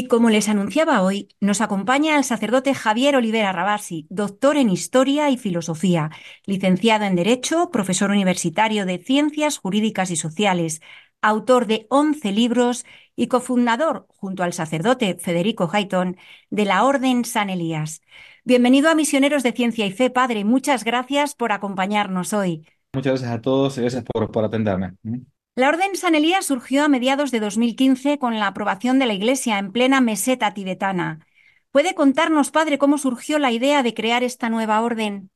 [0.00, 5.28] Y como les anunciaba hoy, nos acompaña el sacerdote Javier Olivera Rabasi, doctor en Historia
[5.28, 6.08] y Filosofía,
[6.46, 10.80] licenciado en Derecho, profesor universitario de Ciencias Jurídicas y Sociales,
[11.20, 16.16] autor de 11 libros y cofundador, junto al sacerdote Federico Hayton,
[16.48, 18.00] de la Orden San Elías.
[18.42, 20.46] Bienvenido a Misioneros de Ciencia y Fe, padre.
[20.46, 22.66] Muchas gracias por acompañarnos hoy.
[22.94, 24.94] Muchas gracias a todos y gracias por, por atenderme.
[25.54, 29.58] La Orden San Elías surgió a mediados de 2015 con la aprobación de la Iglesia
[29.60, 31.24] en plena meseta tibetana.
[31.70, 35.30] ¿Puede contarnos, padre, cómo surgió la idea de crear esta nueva orden?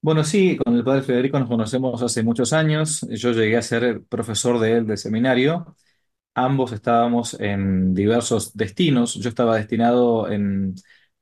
[0.00, 3.00] Bueno, sí, con el padre Federico nos conocemos hace muchos años.
[3.10, 5.76] Yo llegué a ser profesor de él de seminario.
[6.34, 9.14] Ambos estábamos en diversos destinos.
[9.16, 10.74] Yo estaba destinado en,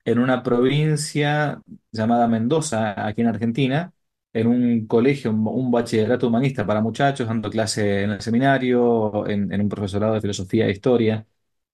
[0.04, 3.92] en una provincia llamada Mendoza, aquí en Argentina,
[4.34, 9.68] en un colegio, un, bachillerato humanista para muchachos, dando clase en el seminario, en, un
[9.68, 11.26] profesorado de filosofía e historia.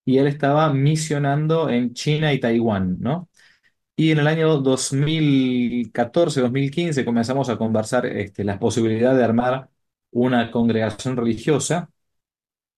[0.05, 3.29] Y él estaba misionando en China y Taiwán, ¿no?
[3.96, 9.68] Y en el año 2014-2015 comenzamos a conversar este, la posibilidad de armar
[10.11, 11.90] una congregación religiosa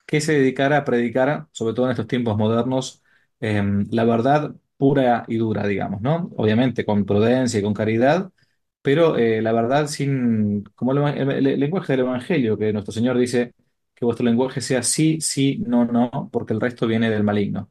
[0.07, 3.03] que se dedicara a predicar, sobre todo en estos tiempos modernos,
[3.41, 6.31] em, la verdad pura y dura, digamos, ¿no?
[6.37, 8.31] Obviamente con prudencia y con caridad,
[8.83, 13.55] pero eh, la verdad sin, como el, lenguaje del Evangelio, que nuestro Señor dice
[13.95, 17.71] que vuestro lenguaje sea sí, sí, no, no, porque el resto viene del maligno.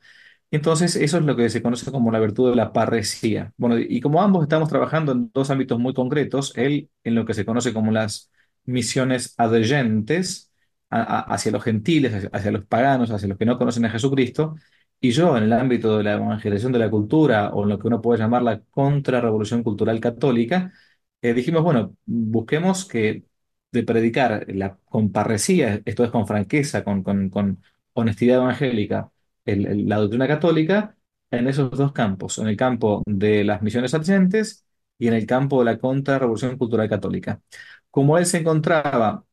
[0.52, 3.54] Entonces, eso es lo que se conoce como la virtud de la parresía.
[3.58, 7.34] Bueno, y como ambos estamos trabajando en dos ámbitos muy concretos, él en lo que
[7.34, 8.30] se conoce como las
[8.65, 10.52] misiones adyentes
[10.89, 13.89] a- a- hacia los gentiles, hacia, hacia los paganos, hacia los que no conocen a
[13.89, 14.56] Jesucristo.
[15.00, 17.88] Y yo, en el ámbito de la evangelización de la cultura, o en lo que
[17.88, 20.71] uno puede llamar la contrarrevolución cultural católica,
[21.21, 23.25] eh, dijimos, bueno, busquemos que
[23.71, 27.62] de predicar la, con parresía, esto es con franqueza, con, con- con
[27.93, 29.12] honestidad evangélica,
[29.45, 30.97] la doctrina católica,
[31.31, 34.65] en esos dos campos, en el campo de las misiones adyentes
[34.97, 37.41] y en el campo de la contrarrevolución cultural católica.
[37.89, 39.25] Como él se encontraba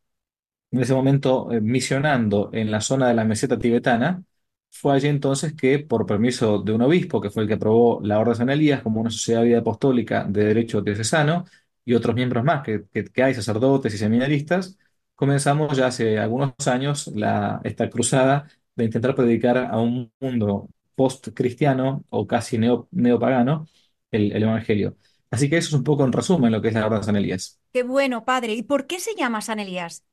[0.70, 4.22] en ese momento eh, misionando en la zona de la meseta tibetana,
[4.70, 8.18] fue allí entonces que, por permiso de un obispo, que fue el que aprobó la
[8.18, 11.44] Orden de San Elías como una sociedad de vida apostólica de derecho diocesano,
[11.90, 14.79] y otros miembros más que, que- que hay, sacerdotes y seminaristas,
[15.14, 22.05] comenzamos ya hace algunos años la, esta cruzada de intentar predicar a un mundo post-cristiano
[22.11, 23.66] o casi neo, neopagano
[24.11, 24.96] el, el Evangelio.
[25.31, 27.16] Así que eso es un poco en resumen lo que es la Orden de San
[27.16, 27.61] Elías.
[27.72, 28.53] Qué bueno, padre.
[28.55, 30.05] ¿Y por qué se llama San Elías?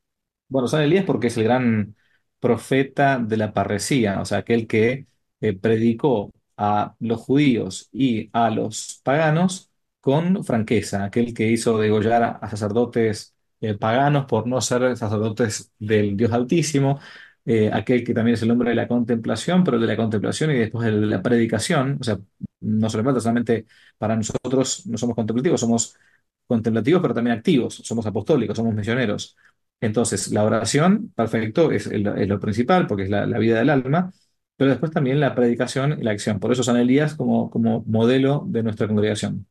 [0.47, 1.95] Bueno, San Elías porque es el gran
[2.39, 5.07] profeta de la parresía, o sea, aquel que
[5.41, 9.71] eh, predicó a los judíos y a los paganos
[10.05, 16.15] con franqueza, aquel que hizo degollar a, sacerdotes eh, paganos por no ser sacerdotes del
[16.15, 16.99] Dios Altísimo,
[17.43, 20.51] eh, aquel que también es el hombre de la contemplación, pero el de la contemplación
[20.51, 22.19] y después de la predicación, o sea,
[22.59, 23.65] no solamente, solamente
[23.97, 25.97] para nosotros no somos contemplativos, somos
[26.45, 29.35] contemplativos, pero también activos, somos apostólicos, somos misioneros.
[29.81, 34.11] Entonces, la oración, perfecto, es, lo principal porque es la, la vida del alma,
[34.55, 36.39] pero después también la predicación y la acción.
[36.39, 39.47] Por eso San Elías como, como modelo de nuestra congregación.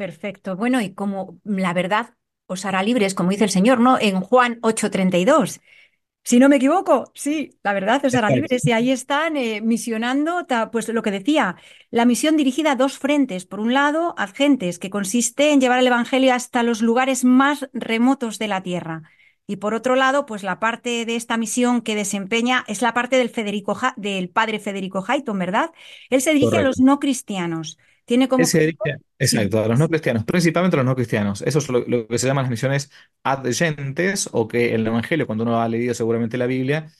[0.00, 0.56] Perfecto.
[0.56, 2.14] Bueno, y como la verdad
[2.46, 3.98] os hará libres, como dice el Señor, ¿no?
[4.00, 5.60] En Juan 8:32.
[6.24, 8.64] Si no me equivoco, sí, la verdad os hará libres.
[8.66, 11.56] Y ahí están eh, misionando, pues lo que decía,
[11.90, 13.44] la misión dirigida a dos frentes.
[13.46, 18.38] Por un lado, Adgentes, que consiste en llevar el Evangelio hasta los lugares más remotos
[18.38, 19.02] de la tierra.
[19.46, 23.16] Y por otro lado, pues la parte de esta misión que desempeña es la parte
[23.16, 25.70] del Federico, Ja- del padre Federico Hayton, ¿verdad?
[26.10, 27.78] Él se dirige a los no cristianos.
[28.10, 28.76] Tiene como se
[29.20, 31.42] exacto, a los no cristianos, principalmente a los no cristianos.
[31.42, 32.90] Eso es lo, lo que se llaman las misiones
[33.22, 36.90] adyentes, o que el Evangelio, cuando uno ha leído seguramente la Biblia,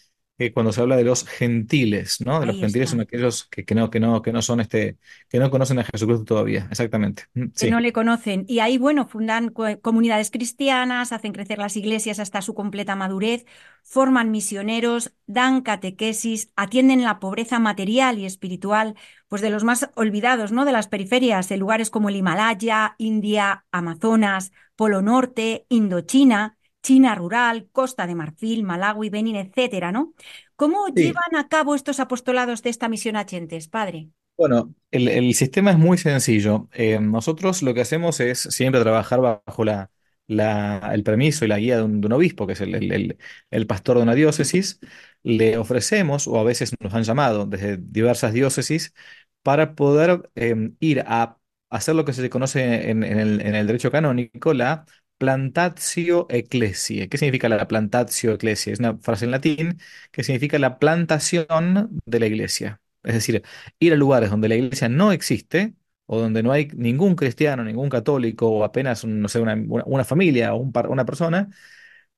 [0.40, 2.40] eh, cuando se habla de los gentiles, ¿no?
[2.40, 4.98] De los Ahí gentiles son aquellos que, que no, que no, que no son este,
[5.28, 6.66] que no conocen a Jesucristo todavía.
[6.70, 7.24] Exactamente.
[7.34, 8.46] Mm, que no le conocen.
[8.48, 13.44] Y ahí, bueno, fundan co- comunidades cristianas, hacen crecer las iglesias hasta su completa madurez,
[13.82, 18.94] forman misioneros, dan catequesis, atienden la pobreza material y espiritual,
[19.28, 20.64] pues de los más olvidados, ¿no?
[20.64, 27.68] De las periferias, en lugares como el Himalaya, India, Amazonas, Polo Norte, Indochina, China rural,
[27.72, 30.14] Costa de Marfil, Malawi, Benín, etcétera, ¿no?
[30.56, 31.20] ¿Cómo Sí.
[31.28, 34.10] llevan a cabo estos apostolados de esta misión a Chentes, padre?
[34.36, 36.68] Bueno, el, el sistema es muy sencillo.
[36.72, 39.90] Eh, nosotros lo que hacemos es siempre trabajar bajo la,
[40.26, 42.90] la- el permiso y la guía de un, de un obispo, que es el, el-
[42.92, 43.18] el-
[43.50, 44.80] el pastor de una diócesis.
[45.22, 48.94] Le ofrecemos, o a veces nos han llamado desde diversas diócesis,
[49.42, 51.36] para poder eh, ir a
[51.68, 54.86] hacer lo que se conoce en, en el, en el derecho canónico, la
[55.20, 57.08] plantatio ecclesiae.
[57.10, 58.72] ¿Qué significa la plantatio ecclesiae?
[58.74, 59.78] Es una frase en latín
[60.12, 62.80] que significa la plantación de la iglesia.
[63.02, 63.42] Es decir,
[63.78, 65.74] ir a lugares donde la iglesia no existe
[66.06, 70.58] o donde no hay ningún cristiano, ningún católico o apenas, no sé, una, familia o
[70.88, 71.50] una persona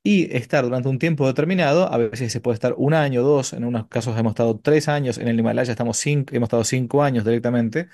[0.02, 3.64] y estar durante un tiempo determinado, a veces se puede estar un año, dos, en
[3.64, 7.24] unos casos hemos estado tres años, en el Himalaya estamos cinco, hemos estado cinco años
[7.24, 7.88] directamente,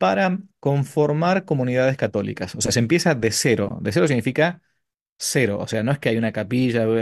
[0.00, 2.56] para conformar comunidades católicas.
[2.56, 3.78] O sea, se empieza de cero.
[3.82, 4.62] De cero significa
[5.18, 5.58] cero.
[5.60, 6.96] O sea, no es que hay una capilla o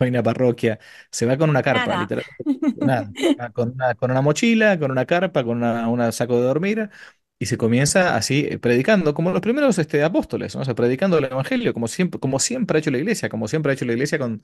[0.00, 0.78] hay una parroquia.
[1.10, 1.96] Se va con una carpa, Nada.
[1.96, 2.36] literalmente.
[2.80, 3.14] Nada.
[3.54, 6.90] Con una, con una mochila, con una carpa, con una saco de dormir.
[7.38, 10.62] Y se comienza así eh, predicando, como los primeros este, apóstoles, ¿no?
[10.62, 13.72] O sea, predicando el Evangelio, como siempre, como siempre ha hecho la iglesia, como siempre
[13.72, 14.42] ha hecho la iglesia con,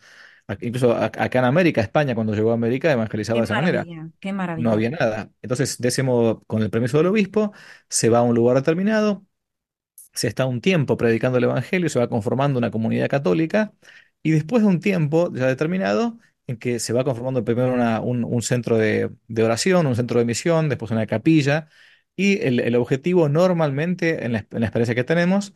[0.60, 4.10] incluso acá en América, España, cuando llegó a América, evangelizaba Qué de esa manera maravilla,
[4.20, 4.72] qué no maravilla.
[4.72, 5.30] había nada.
[5.42, 7.52] Entonces, de ese modo, con el permiso del obispo,
[7.88, 9.26] se va a un lugar determinado,
[10.12, 13.72] se está un tiempo predicando el evangelio, se va conformando una comunidad católica,
[14.22, 18.24] y después de un tiempo ya determinado, en que se va conformando primero una- un,
[18.24, 21.68] un centro de, de oración, un centro de misión, después una capilla,
[22.20, 25.54] y el, el objetivo normalmente, en la, en la experiencia que tenemos,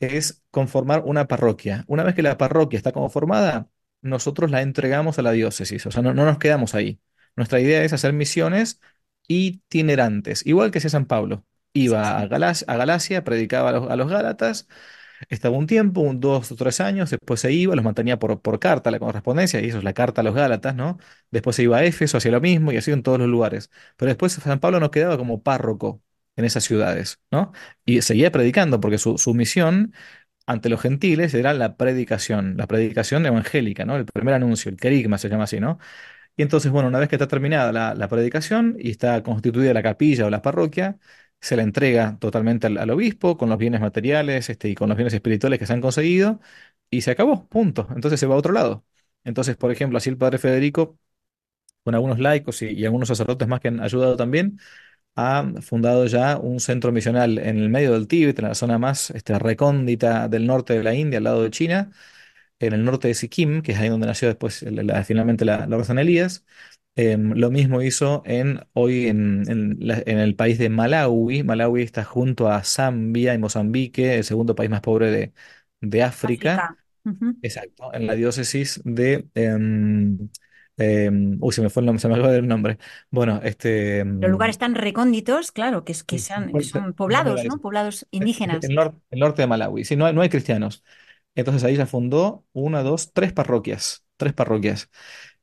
[0.00, 1.84] es conformar una parroquia.
[1.88, 3.70] Una vez que la parroquia está conformada,
[4.02, 7.00] nosotros la entregamos a la diócesis, o sea, no, no nos quedamos ahí.
[7.36, 8.80] Nuestra idea es hacer misiones
[9.28, 11.44] itinerantes, igual que hacía San Pablo.
[11.72, 12.26] Iba a.
[12.26, 14.68] Galacia, a Galacia, predicaba a los, a los Gálatas,
[15.28, 18.58] estaba un tiempo, un dos o tres años, después se iba, los mantenía por, por
[18.58, 20.98] carta, la correspondencia, y eso es la carta a los Gálatas, ¿no?
[21.30, 23.70] Después se iba a Éfeso, hacía lo mismo, y así en todos los lugares.
[23.96, 26.02] Pero después San Pablo no quedaba como párroco
[26.36, 27.52] en esas ciudades, ¿no?
[27.84, 29.92] Y seguía predicando, porque su, su misión
[30.46, 33.96] ante los gentiles era la predicación, la predicación evangélica, ¿no?
[33.96, 35.78] El primer anuncio, el querigma se llama así, ¿no?
[36.36, 39.82] Y entonces, bueno, una vez que está terminada la, la predicación y está constituida la
[39.82, 40.98] capilla o la parroquia,
[41.40, 45.14] se la entrega totalmente al, obispo con los bienes materiales, este, y con los bienes
[45.14, 46.40] espirituales que se han conseguido
[46.90, 47.88] y se acabó, punto.
[47.94, 48.84] Entonces se va a otro lado.
[49.24, 50.98] Entonces, por ejemplo, así el padre Federico,
[51.84, 54.60] con algunos laicos y, algunos sacerdotes más que han ayudado también,
[55.16, 59.10] ha fundado ya un centro misional en el medio del Tíbet, en la zona más
[59.10, 61.92] este, recóndita del norte de la India, al lado de China,
[62.58, 64.64] en el norte de Sikkim, que es ahí donde nació después
[65.06, 66.44] finalmente la, la Orden Elías.
[66.96, 71.42] Em, lo mismo hizo en, hoy en, en la- en el país de Malawi.
[71.44, 75.32] Malawi está junto a Zambia y Mozambique, el segundo país más pobre de,
[75.80, 76.58] de África.
[76.58, 76.76] África.
[77.04, 77.36] Ujú.
[77.42, 79.28] Exacto, en la diócesis de...
[79.34, 80.30] em,
[80.78, 82.78] em, uy, se me fue el nombre, se me acaba nombre.
[83.10, 84.00] Bueno, este...
[84.20, 87.60] Los em, lugares tan recónditos, claro, que, es- que sean, que ¿cuál- son poblados, ¿no?
[87.60, 88.72] Poblados El, indígenas.
[88.74, 89.84] nor- el norte de Malawi.
[89.84, 90.84] Sí, no hay, no hay cristianos.
[91.34, 94.04] Entonces ahí ya fundó una, dos, tres parroquias.
[94.16, 94.90] Tres parroquias.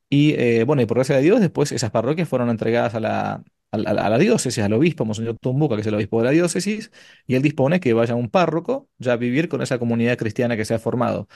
[0.10, 3.44] Y eh, bueno, y por gracia de Dios, después esas parroquias fueron entregadas a la,
[3.72, 6.92] a la, diócesis, al obispo, Monseñor Tumbuca, que es el obispo de la diócesis,
[7.26, 10.64] y él dispone que vaya un párroco ya a vivir con esa comunidad cristiana que
[10.66, 11.28] se ha formado.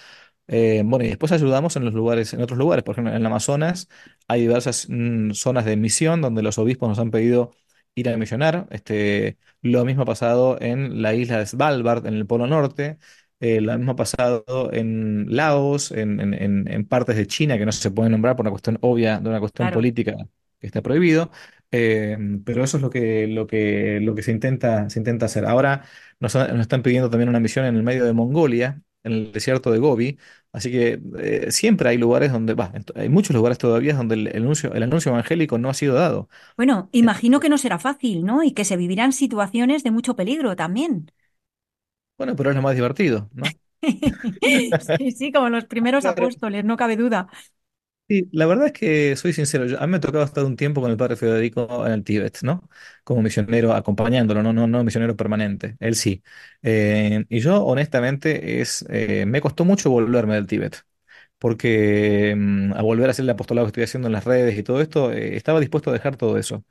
[0.48, 3.26] Eh, bueno, y después ayudamos en los lugares, en otros lugares, por ejemplo, en el
[3.26, 3.90] Amazonas
[4.28, 7.52] hay diversas mm, zonas de misión donde los obispos nos han pedido
[7.96, 8.68] ir a misionar.
[8.72, 12.98] Este, lo mismo ha pasado en la isla de Svalbard, en el Polo Norte.
[13.42, 17.72] Eh, lo mismo ha pasado en Laos, en, en- en- partes de China que no
[17.74, 19.76] se pueden nombrar por una cuestión obvia, de una cuestión Claro.
[19.76, 20.16] política
[20.60, 21.32] que está prohibido.
[21.72, 25.46] Eh, pero eso es lo que, lo que, lo que se intenta, se intenta hacer.
[25.46, 25.84] Ahora
[26.20, 29.72] nos, nos están pidiendo también una misión en el medio de Mongolia, en el desierto
[29.72, 30.20] de Gobi.
[30.52, 34.28] Así que eh, siempre hay lugares donde, va, ent- hay muchos lugares todavía donde el,
[34.28, 36.30] el anuncio, el anuncio evangélico no ha sido dado.
[36.58, 38.44] Bueno, imagino que no será fácil, ¿no?
[38.44, 41.12] Y que se vivirán situaciones de mucho peligro también.
[42.22, 43.58] Bueno, pero es lo más divertido, ¿no?
[44.98, 46.06] Sí, sí, como los primeros Claro.
[46.06, 47.28] apóstoles, no cabe duda.
[48.08, 50.58] Sí, la verdad es que soy sincero, yo- a mí me ha tocado estar un
[50.58, 52.68] tiempo con el padre Federico en el Tíbet, ¿no?
[53.06, 56.22] Como misionero, acompañándolo, no, no, no misionero permanente, él sí.
[56.62, 60.84] Eh, y yo, honestamente, es, eh, me costó mucho volverme del Tíbet,
[61.38, 64.64] porque mm, a volver a hacer el apostolado que estoy haciendo en las redes y
[64.64, 66.66] todo esto, eh, estaba dispuesto a dejar todo eso.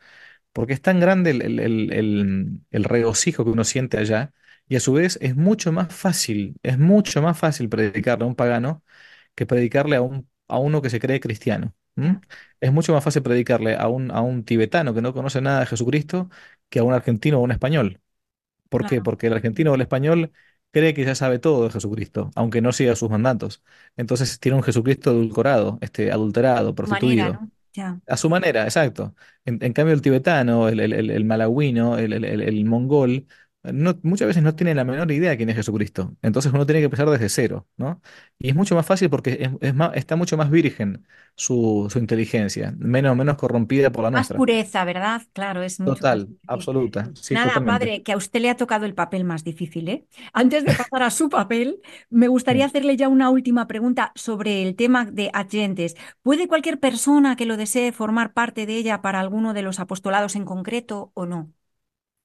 [0.52, 4.32] porque es tan grande el, el- el- el- el regocijo que uno siente allá,
[4.70, 8.36] y a su vez es mucho más fácil, es mucho más fácil predicarle a un
[8.36, 8.84] pagano
[9.36, 11.74] que predicarle a un, a uno que se cree cristiano.
[12.60, 15.66] Es mucho más fácil predicarle a un, a un tibetano que no conoce nada de
[15.66, 16.30] Jesucristo
[16.68, 18.00] que a un argentino o un español.
[18.68, 19.02] ¿Por qué?
[19.02, 20.32] Porque el argentino o el español
[20.72, 23.62] cree que ya sabe todo de Jesucristo, aunque no siga sus mandatos.
[23.96, 27.40] Entonces tiene un Jesucristo edulcorado, este, adulterado, manera, prostituido.
[28.06, 29.14] A su manera, exacto.
[29.44, 33.26] En, en cambio, el tibetano, el, el, el, el malagüino, el mongol,
[33.62, 36.16] no, muchas veces no tiene la menor idea de quién es Jesucristo.
[36.22, 38.00] Entonces uno tiene que empezar desde cero, ¿no?
[38.38, 41.06] Y es mucho más fácil porque es, es más, está mucho más virgen
[41.36, 44.36] su, su inteligencia, menos, menos corrompida por la Más nuestra.
[44.36, 45.22] pureza, ¿verdad?
[45.32, 48.94] Claro, es mucho Total, absoluta, sí, Nada, padre, que a usted le ha tocado el
[48.94, 50.06] papel más difícil, ¿eh?
[50.32, 51.80] Antes de pasar a su papel,
[52.10, 55.96] me gustaría hacerle ya una última pregunta sobre el tema de agentes.
[56.22, 60.34] ¿Puede cualquier persona que lo desee formar parte de ella para alguno de los apostolados
[60.36, 61.52] en concreto o no?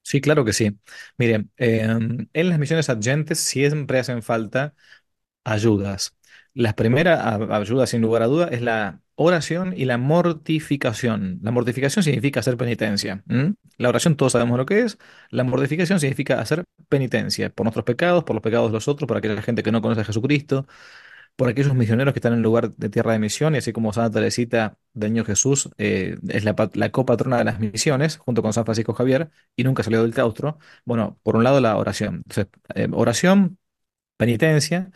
[0.06, 0.78] Sí, claro que sí.
[1.18, 4.74] Miren, em, en las misiones adyentes siempre hacen falta
[5.44, 6.16] ayudas.
[6.54, 11.40] La primera a- ayuda, sin lugar a duda, es la oración y la mortificación.
[11.42, 13.24] La mortificación significa hacer penitencia.
[13.78, 14.98] La oración todos sabemos lo que es.
[15.30, 19.18] La mortificación significa hacer penitencia por nuestros pecados, por los pecados de los otros, por
[19.18, 20.66] aquella gente que no conoce a Jesucristo,
[21.36, 24.12] por aquellos misioneros que están en lugar de tierra de misión, y así como Santa
[24.20, 28.52] Teresita del Niño Jesús eh, es la, pat- la copatrona de las misiones, junto con
[28.52, 30.58] San Francisco Javier, y nunca salió del claustro.
[30.84, 32.24] Bueno, por un lado la oración.
[32.74, 33.58] Eh, oración,
[34.16, 34.90] penitencia.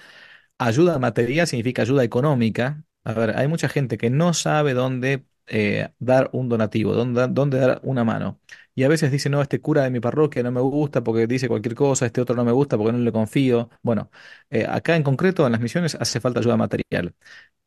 [0.58, 2.84] Ayuda material significa ayuda económica.
[3.04, 7.80] A ver, hay mucha gente que no sabe dónde eh, dar un donativo, dónde, dar
[7.84, 8.40] una mano.
[8.74, 11.48] Y a veces dice, no, este cura de mi parroquia no me gusta porque dice
[11.48, 13.70] cualquier cosa, este otro no me gusta porque no le confío.
[13.82, 14.10] Bueno,
[14.50, 17.14] eh, acá en concreto, en las misiones, hace falta ayuda material.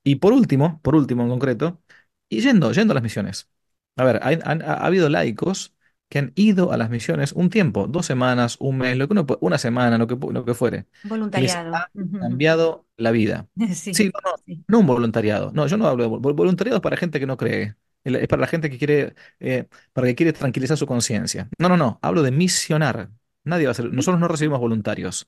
[0.03, 1.81] Y por último, por último en concreto,
[2.29, 3.49] y yendo, yendo a las misiones.
[3.95, 5.75] A ver, ha habido laicos
[6.14, 9.26] que han ido a las misiones un tiempo, dos semanas, un mes, lo que uno,
[9.41, 10.86] una semana, lo que, lo que fuere,
[11.34, 11.74] les Voluntariado.
[11.74, 11.89] ha
[12.20, 13.47] cambiado la vida.
[13.76, 14.66] Sí, Sí, no, no, sí.
[14.68, 15.51] no un voluntariado.
[15.53, 17.76] No, yo no hablo de vol- vol- voluntariado es para gente que no cree.
[18.03, 21.49] Es para la gente que quiere, eh, para que quiere tranquilizar su conciencia.
[21.59, 21.99] No, no, no.
[22.01, 23.11] Hablo de misionar.
[23.45, 23.91] Nadie va a hacer.
[23.93, 25.28] Nosotros no recibimos voluntarios.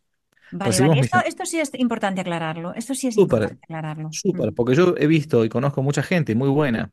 [0.51, 0.99] Vale, vale.
[0.99, 2.73] Esto, esto sí es importante aclararlo.
[2.73, 4.09] Esto sí es Súper, importante aclararlo.
[4.09, 4.53] súper.
[4.53, 4.55] Mm.
[4.55, 6.91] Porque yo he visto y conozco mucha gente muy buena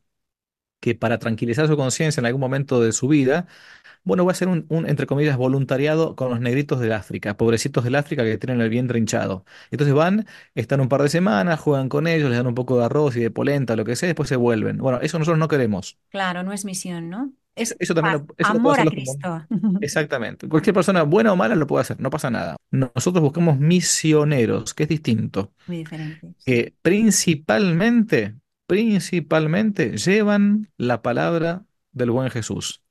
[0.80, 3.48] que para tranquilizar su conciencia en algún momento de su vida,
[4.04, 7.84] bueno, voy a hacer un, un, entre comillas, voluntariado con los negritos del África, pobrecitos
[7.84, 9.44] del África que tienen el vientre hinchado.
[9.70, 12.84] Entonces van, están un par de semanas, juegan con ellos, les dan un poco de
[12.84, 14.78] arroz y de polenta, lo que sea, y después se vuelven.
[14.78, 15.98] Bueno, eso nosotros no queremos.
[16.10, 17.32] Claro, no es misión, ¿no?
[17.54, 19.46] Eso, Es eso también lo, eso amor a Cristo.
[19.80, 20.48] Exactamente.
[20.48, 22.56] Cualquier persona, buena o mala, lo puede hacer, no pasa nada.
[22.70, 26.34] Nosotros buscamos misioneros, que es distinto, Muy diferente.
[26.44, 28.36] que principalmente,
[28.66, 32.81] principalmente llevan la palabra del buen Jesús.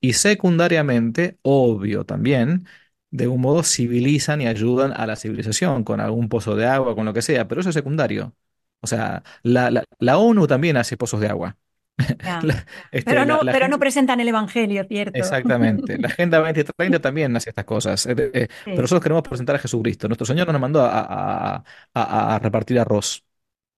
[0.00, 2.66] Y secundariamente, obvio también,
[3.10, 7.04] de un modo civilizan y ayudan a la civilización con algún pozo de agua, con
[7.06, 8.34] lo que sea, pero eso es secundario.
[8.80, 11.58] O sea, la, la, la ONU también hace pozos de agua.
[12.42, 13.16] La, este,
[13.50, 15.36] Pero no, presentan el Evangelio, ¿cierto?
[15.44, 15.98] exactamente.
[15.98, 18.06] La Agenda 2030 también hace estas cosas.
[18.06, 20.08] Eh, eh, pero nosotros queremos presentar a Jesucristo.
[20.08, 23.24] Nuestro Señor no nos mandó a, a- a- a repartir arroz.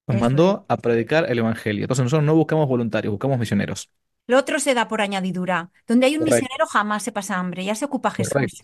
[0.09, 1.85] Nos eso mandó a predicar el Evangelio.
[1.85, 3.91] Entonces nosotros no buscamos voluntarios, buscamos misioneros.
[4.27, 5.71] Lo otro se da por añadidura.
[5.87, 8.63] Donde hay un Correcto, misionero jamás se pasa hambre, ya se ocupa Jesús.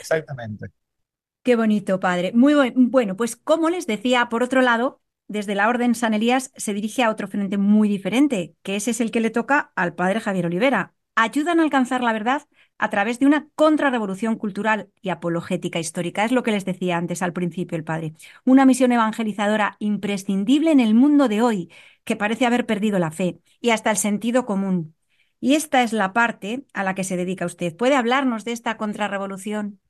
[0.00, 0.66] exactamente.
[1.42, 2.32] Qué bonito, padre.
[2.34, 6.52] Muy buen- bueno, pues como les decía, por otro lado, desde la Orden San Elías
[6.56, 9.94] se dirige a otro frente muy diferente, que ese es el que le toca al
[9.94, 10.94] padre Javier Olivera.
[11.14, 12.42] Ayudan a alcanzar la verdad
[12.78, 16.24] a través de una contrarrevolución cultural y apologética histórica.
[16.24, 18.14] Es lo que les decía antes al principio el padre.
[18.44, 21.70] Una misión evangelizadora imprescindible en el mundo de hoy,
[22.04, 24.94] que parece haber perdido la fe y hasta el sentido común.
[25.40, 27.76] Y esta es la parte a la que se dedica usted.
[27.76, 29.80] ¿Puede hablarnos de esta contrarrevolución?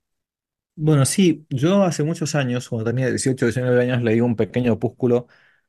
[0.79, 4.75] Bueno, sí, yo hace muchos años, cuando tenía 18 o 19 años, leí un pequeño
[4.75, 5.27] opúsculo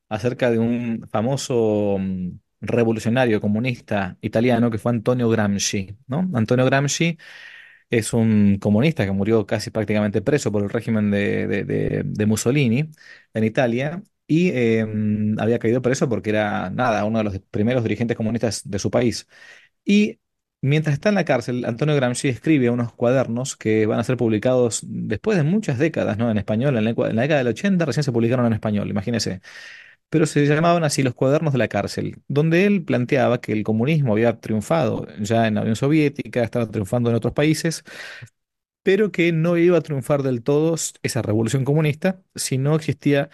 [0.09, 6.29] acerca de un famoso mm, revolucionario comunista italiano que fue Antonio Gramsci, ¿no?
[6.33, 7.17] Antonio Gramsci
[7.89, 12.89] es un comunista que murió casi prácticamente preso por el régimen de, de- Mussolini
[13.33, 14.51] en Italia y
[14.85, 18.91] mm, había caído preso porque era, nada, uno de los primeros dirigentes comunistas de su
[18.91, 19.27] país.
[19.85, 20.19] Y
[20.61, 24.81] mientras está en la cárcel, Antonio Gramsci escribe unos cuadernos que van a ser publicados
[24.87, 26.29] después de muchas décadas, ¿no?
[26.31, 29.41] En español, en la, en la década del 80 recién se publicaron en español, imagínese.
[30.09, 34.13] Pero se llamaban así los cuadernos de la cárcel, donde él planteaba que el comunismo
[34.13, 37.83] había triunfado ya en la Unión Soviética, estaba triunfando en otros países,
[38.83, 43.29] pero que no iba a triunfar del todo esa revolución comunista si no existía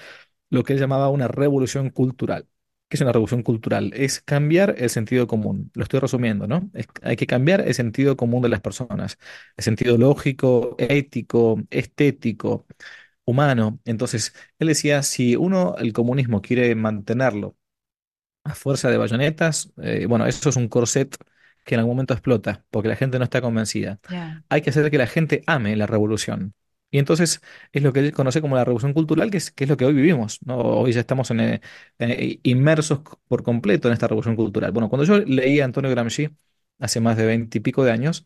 [0.49, 2.47] lo que él llamaba una revolución cultural.
[2.89, 3.91] ¿Qué es una revolución cultural?
[3.95, 5.71] Es cambiar el sentido común.
[5.75, 6.71] Lo estoy resumiendo, ¿no?
[7.03, 9.19] Hay que cambiar el sentido común de las personas,
[9.57, 12.67] el sentido lógico, ético, estético,
[13.25, 13.79] humano.
[13.85, 17.57] Entonces, él decía, si uno el comunismo quiere mantenerlo
[18.43, 21.15] a fuerza de bayonetas, eh, bueno, eso es un corset
[21.65, 23.99] que en algún momento explota, porque la gente no está convencida.
[24.49, 26.53] Hay que hacer que la gente ame la revolución.
[26.91, 29.69] Y entonces es lo que él conoce como la revolución cultural, que es, que es
[29.69, 30.57] lo que hoy vivimos, ¿no?
[30.57, 31.61] Hoy ya estamos en, eh,
[31.99, 34.71] eh, inmersos por completo en esta revolución cultural.
[34.71, 36.29] Bueno, cuando yo leí a Antonio Gramsci
[36.79, 38.25] hace más de veintipico de años,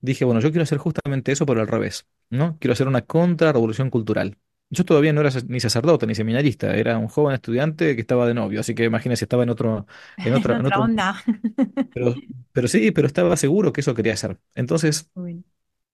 [0.00, 2.58] dije, bueno, yo quiero hacer justamente eso, pero al revés, ¿no?
[2.60, 4.38] Quiero hacer una contrarrevolución cultural.
[4.70, 8.34] Yo todavía no era ni sacerdote ni seminarista, era un joven estudiante que estaba de
[8.34, 9.86] novio, así que imagínese, estaba en otro,
[10.24, 11.14] en En otra, en otra otro, onda.
[11.92, 12.22] pero,
[12.52, 14.38] pero sí, pero estaba seguro que eso quería hacer.
[14.54, 15.42] Entonces, Bueno.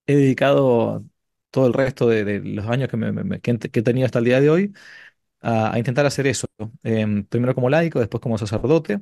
[0.07, 1.05] he dedicado
[1.51, 3.83] todo el resto de, de los años que, me- me- me- que he que he
[3.83, 4.73] tenido hasta el día de hoy
[5.41, 6.47] a, a intentar hacer eso.
[6.83, 9.01] Em, primero como laico, después como sacerdote.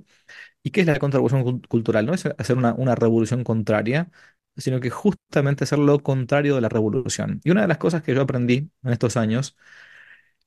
[0.62, 2.06] ¿Y qué es la contrarrevolución cul- cultural?
[2.06, 4.10] No es hacer una, una revolución contraria,
[4.56, 7.40] sino que justamente hacer lo contrario de la revolución.
[7.44, 9.56] Y una de las cosas que yo aprendí en estos años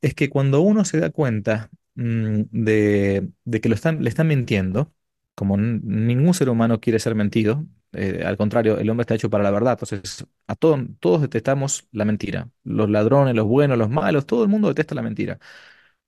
[0.01, 4.27] es que cuando uno se da cuenta mm, de, de que lo están, le están
[4.27, 4.93] mintiendo,
[5.35, 9.43] como ningún ser humano quiere ser mentido, eh, al contrario, el hombre está hecho para
[9.43, 14.25] la verdad, entonces a todos, todos detestamos la mentira, los ladrones, los buenos, los malos,
[14.25, 15.39] todo el mundo detesta la mentira.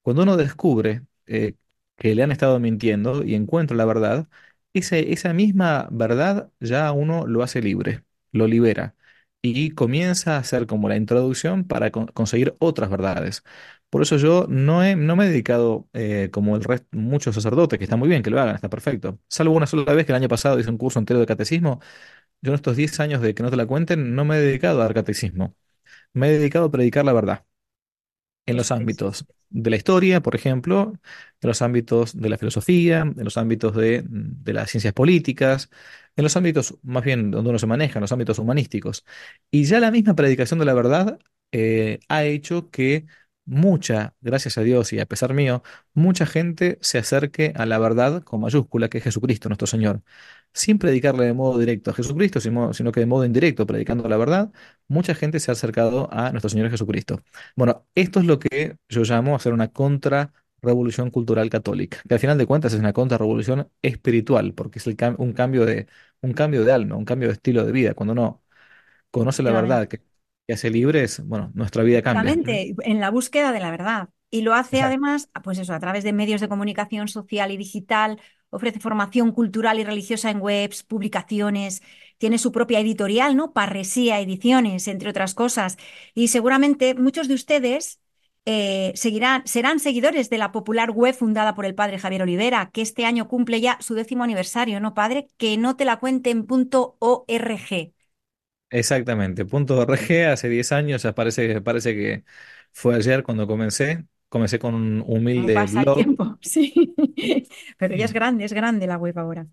[0.02, 1.56] Cuando uno descubre eh,
[1.98, 4.28] que le han estado mintiendo y encuentra la verdad,
[4.80, 8.96] ese- esa misma verdad ya uno lo hace libre, lo libera
[9.42, 13.44] y comienza a hacer como la introducción para con- conseguir otras verdades.
[13.90, 17.78] Por eso yo no, he- no me he dedicado eh, como el resto, muchos sacerdotes,
[17.80, 19.20] que está muy bien que lo hagan, está perfecto.
[19.30, 21.80] Salvo una sola vez que el año pasado hice un curso entero de catecismo,
[22.42, 24.80] yo en estos 10 años de que no te la cuenten, no me he dedicado
[24.82, 25.56] a dar catecismo,
[26.14, 27.46] me he dedicado a predicar la verdad
[28.46, 30.94] en los ámbitos de la historia, por ejemplo,
[31.42, 35.70] en los ámbitos de la filosofía, en los ámbitos de, de las ciencias políticas,
[36.16, 39.06] en los ámbitos más bien donde uno se maneja, en los ámbitos humanísticos.
[39.52, 41.20] Y ya la misma predicación de la verdad
[41.52, 43.06] eh, ha hecho que
[43.46, 48.24] mucha, gracias a Dios y a pesar mío, mucha gente se acerque a la verdad
[48.24, 50.02] con mayúscula, que es Jesucristo, nuestro Señor.
[50.56, 54.18] Sin predicarle de modo directo a Jesucristo, sino, sino que de modo indirecto, predicando la
[54.18, 54.52] verdad,
[54.88, 57.22] mucha gente se ha acercado a nuestro Señor Jesucristo.
[57.58, 59.70] Bueno, esto es lo que yo llamo hacer una
[60.62, 64.98] Revolución Cultural Católica, que al final de cuentas es una contrarrevolución espiritual, porque es el
[64.98, 65.88] cam- un cambio de,
[66.22, 67.94] un cambio de alma, un cambio de estilo de vida.
[67.94, 68.44] Cuando uno
[69.12, 70.00] conoce la verdad que,
[70.48, 72.38] que hace libres, bueno, nuestra vida cambia.
[72.38, 74.10] Exactamente, en la búsqueda de la verdad.
[74.30, 74.82] Y lo hace Exacto.
[74.82, 78.20] además, pues eso, a través de medios de comunicación social y digital,
[78.56, 81.82] ofrece formación cultural y religiosa en webs, publicaciones,
[82.18, 83.54] tiene su propia editorial, ¿no?
[83.54, 85.78] Parresía Ediciones, entre otras cosas.
[86.14, 88.00] Y seguramente muchos de ustedes
[88.46, 92.82] eh, seguirán, serán seguidores de la popular web fundada por el padre Javier Olivera, que
[92.82, 95.28] este año cumple ya su décimo aniversario, ¿no, padre?
[95.38, 97.94] Que no te la cuenten punto org.
[98.70, 99.46] Exactamente.
[99.46, 102.26] Punto RG hace 10 años, parece, parece que
[102.74, 104.06] fue ayer cuando comencé.
[104.30, 105.04] Comencé con un
[105.34, 105.98] ¿Cómo humilde blog.
[105.98, 106.38] tiempo?
[106.42, 106.74] Sí.
[107.78, 109.48] Pero ya es grande, es grande la web ahora.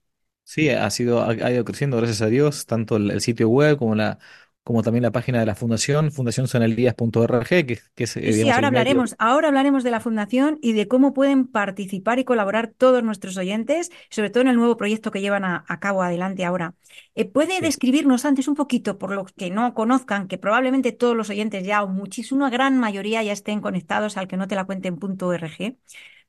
[0.45, 3.79] Sí, ha sido, ha, ha ido creciendo, gracias a Dios, tanto el, el sitio web
[3.79, 4.18] como la,
[4.65, 9.17] como también la página de la fundación, fundacionzonelías.org, que, que es, eh, Sí, ahora hablaremos,
[9.19, 13.91] ahora hablaremos de la fundación y de cómo pueden participar y colaborar todos nuestros oyentes,
[14.11, 16.75] sobre todo en el nuevo proyecto que llevan a, a cabo adelante ahora.
[17.17, 17.61] Eh, ¿puede Sí.
[17.61, 21.83] describirnos antes un poquito, por los que no conozcan, que probablemente todos los oyentes ya,
[21.83, 25.77] o muchísima gran mayoría ya estén conectados al que no te la cuenten punto org,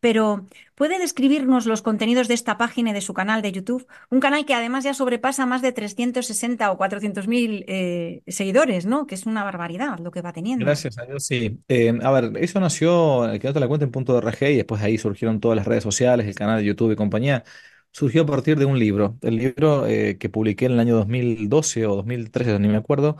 [0.03, 0.45] pero
[0.75, 3.87] ¿puede describirnos los contenidos de esta página y de su canal de YouTube?
[4.09, 9.07] Un canal que además ya sobrepasa más de 360 o 400 mil eh, seguidores, ¿no?
[9.07, 10.65] Que es una barbaridad lo que va teniendo.
[10.65, 11.57] Gracias a Dios, sí.
[11.69, 14.57] Eh, a ver, eso nació, el que no te la cuenta en punto .org y
[14.57, 17.45] después ahí surgieron todas las redes sociales, el canal de YouTube y compañía.
[17.93, 21.85] Surgió a partir de un libro, el libro eh, que publiqué en el año 2012
[21.85, 23.15] o 2013, ni me acuerdo,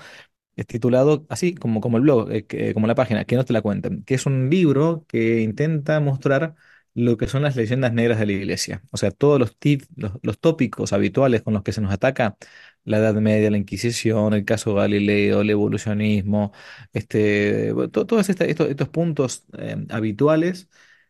[0.58, 4.04] es titulado así como, como el blog, eh, como la página, que te la cuenten,
[4.04, 6.56] que es un libro que intenta mostrar
[6.96, 8.84] lo que son las leyendas negras de la iglesia.
[8.92, 9.58] O sea, todos los,
[9.96, 12.38] los, los tópicos habituales con los que se nos ataca,
[12.84, 16.52] la Edad Media, la Inquisición, el caso Galileo, el evolucionismo,
[16.94, 20.70] este, todos estos, estos puntos eh, habituales,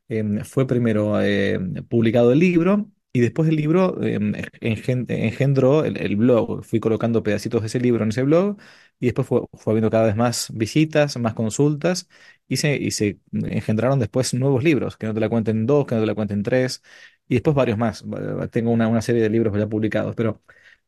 [0.10, 1.60] eh, fue primero eh,
[1.90, 2.90] publicado el libro.
[3.16, 6.64] Y después el libro engen- engendró el, el blog.
[6.64, 8.58] Fui colocando pedacitos de ese libro en ese blog
[9.00, 12.08] y después fue, fue habiendo cada vez más visitas, más consultas,
[12.48, 15.96] y se, y se engendraron después nuevos libros, que no te la cuenten dos, que
[15.96, 16.82] no te la cuenten tres,
[17.28, 18.04] y después varios más.
[18.52, 20.42] Tengo una, una serie de libros ya publicados, pero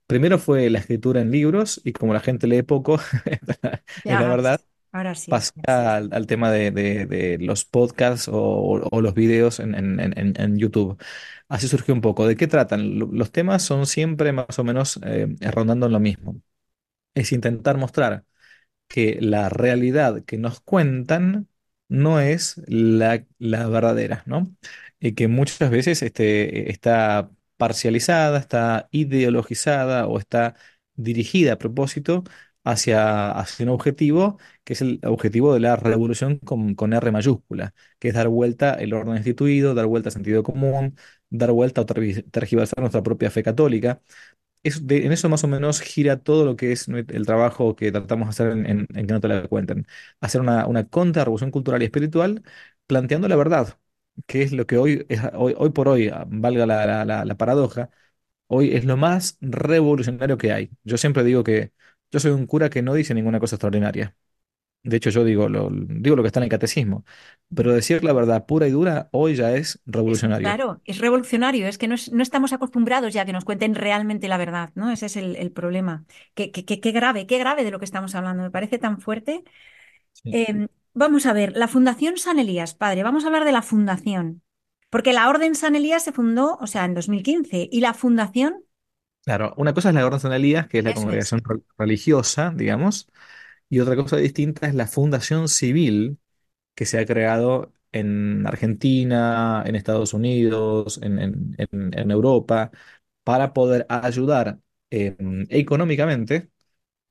[0.07, 2.99] primero fue la escritura en libros, y como la gente lee poco,
[4.07, 5.25] es la verdad, ahora sí.
[5.27, 8.37] pasé al, al tema de, de- de los podcasts o,
[8.91, 10.97] o los videos en, en- en- YouTube.
[11.47, 12.27] Así surgió un poco.
[12.27, 12.99] ¿De qué tratan?
[12.99, 16.41] Lo- Los temas son siempre más o menos eh, rondando en lo mismo.
[17.15, 18.25] Es intentar mostrar
[18.87, 21.49] que la realidad que nos cuentan
[21.89, 24.55] no es la, la verdadera, ¿no?
[24.99, 30.55] Y que muchas veces este, está parcializada, está ideologizada o está
[30.95, 32.23] dirigida a propósito
[32.63, 37.73] hacia, hacia un objetivo que es el objetivo de la revolución con, con R mayúscula,
[37.99, 40.97] que es dar vuelta el orden instituido, dar vuelta al sentido común,
[41.29, 44.01] dar vuelta o tergi- tergiversar nuestra propia fe católica
[44.87, 48.27] de- en eso más o menos gira todo lo que es el trabajo que tratamos
[48.27, 49.87] de hacer en, que no te la cuenten.
[50.21, 52.43] Hacer una, una contrarrevolución cultural y espiritual
[52.87, 53.79] planteando la verdad,
[54.27, 57.89] que es lo que hoy, es, hoy, por hoy, ah, valga la- la paradoja,
[58.47, 60.71] hoy es lo más revolucionario que hay.
[60.83, 61.73] Yo siempre digo que
[62.11, 64.15] yo soy un cura que no dice ninguna cosa extraordinaria.
[64.85, 67.05] De hecho, yo digo lo, digo lo que está en el catecismo,
[67.55, 70.37] pero decir la verdad pura y dura hoy ya es Es, revolucionario.
[70.37, 73.73] claro, es revolucionario, es que no, es- no estamos acostumbrados ya a que nos cuenten
[73.75, 74.91] realmente la verdad, ¿no?
[74.91, 76.05] Ese es el, el problema.
[76.35, 78.99] Qué, qué- qué- qué grave, qué grave de lo que estamos hablando, me parece tan
[79.01, 79.43] fuerte.
[80.13, 80.37] Sí.
[80.37, 84.43] Eh, vamos a ver, la Fundación San Elías, padre, vamos a hablar de la fundación,
[84.91, 88.63] porque la Orden San Elías se fundó, o sea, en 2015, y la fundación,
[89.23, 92.51] Claro, una cosa es la Orden San Elías, que es la eso congregación re- religiosa,
[92.55, 93.09] digamos,
[93.69, 96.19] y otra cosa distinta es la fundación civil
[96.75, 101.55] que se ha creado en Argentina, en Estados Unidos, en,
[102.11, 102.71] Europa,
[103.23, 104.59] para poder ayudar
[104.91, 105.15] eh,
[105.49, 106.49] económicamente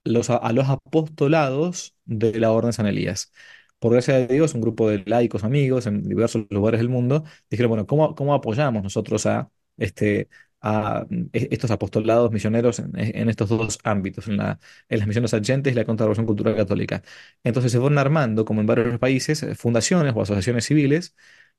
[0.04, 3.32] a los apostolados de la Orden San Elías.
[3.78, 7.70] Por gracia de Dios, un grupo de laicos amigos en diversos lugares del mundo dijeron,
[7.70, 10.28] bueno, ¿cómo, cómo apoyamos nosotros a, este,
[10.64, 14.58] a e- estos apostolados misioneros en, en estos dos ámbitos, en la,
[14.88, 17.02] en las misiones adyentes y la contrarrevolución cultural católica?
[17.44, 21.14] Entonces se fueron armando, como en varios países, eh, fundaciones o asociaciones civiles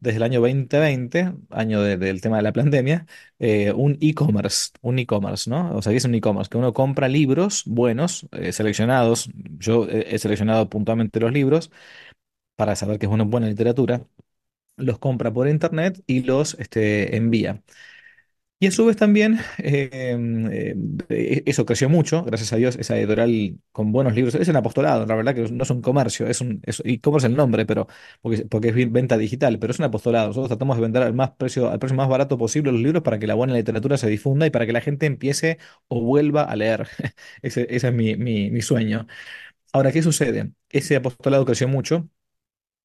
[0.07, 3.07] desde el año 2020, año de- del tema de la pandemia,
[3.39, 5.75] eh, un e-commerce, un e-commerce, ¿no?
[5.77, 9.31] O sea, es un e-commerce, que uno compra libros buenos, eh, seleccionados.
[9.59, 11.71] Yo he, he seleccionado puntualmente los libros
[12.57, 14.07] para saber que es una buena literatura.
[14.77, 17.63] Los compra por internet y los este, envía.
[18.59, 20.75] Y a su vez también, eh, eh,
[21.11, 24.35] eh, eso creció mucho, gracias a Dios, esa editorial con buenos libros.
[24.35, 27.37] Es un apostolado, la verdad que no es un comercio, es un, es, e-commerce el
[27.37, 27.87] nombre, pero,
[28.23, 30.29] porque, porque es venta digital, pero es un apostolado.
[30.29, 33.19] Nosotros tratamos de vender al más precio, al precio más barato posible los libros para
[33.19, 36.57] que la buena literatura se difunda y para que la gente empiece o vuelva a
[36.57, 36.89] leer.
[37.43, 39.07] Ese, es mi, mi sueño.
[39.73, 40.53] Ahora, ¿qué sucede?
[40.71, 42.09] Ese apostolado creció mucho.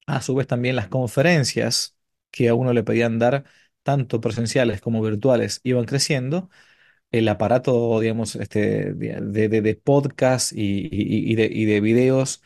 [0.06, 1.96] A su vez también las conferencias
[2.30, 3.44] que a uno le pedían dar,
[3.82, 6.50] tanto presenciales como virtuales, iban creciendo.
[7.12, 9.62] El aparato, digamos, este, de, de, de-
[10.52, 12.42] y, y- de, y de videos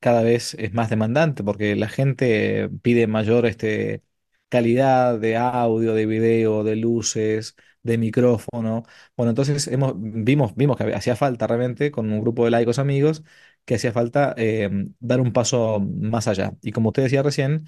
[0.00, 4.02] cada vez es más demandante porque la gente pide mayor este,
[4.48, 8.84] calidad de audio, de video, de luces, de micrófono.
[9.16, 13.22] Bueno, entonces hemos, vimos, vimos que hacía falta realmente con un grupo de laicos amigos
[13.64, 14.70] que hacía falta eh,
[15.00, 16.52] dar un paso más allá.
[16.62, 17.66] Y como usted decía recién,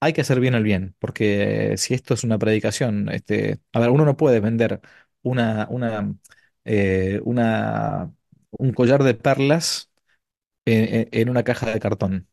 [0.00, 3.90] hay que hacer bien el bien, porque si esto es una predicación, este, a ver,
[3.90, 4.80] uno no puede vender
[5.22, 6.14] una, una,
[6.64, 8.12] eh, una,
[8.50, 9.90] un collar de perlas
[10.64, 12.28] en, en- en una caja de cartón,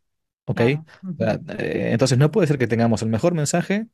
[0.46, 0.62] ¿ok?
[0.62, 0.86] Claro.
[1.20, 1.58] O sea, Ujú.
[1.60, 3.88] eh, entonces no puede ser que tengamos el mejor mensaje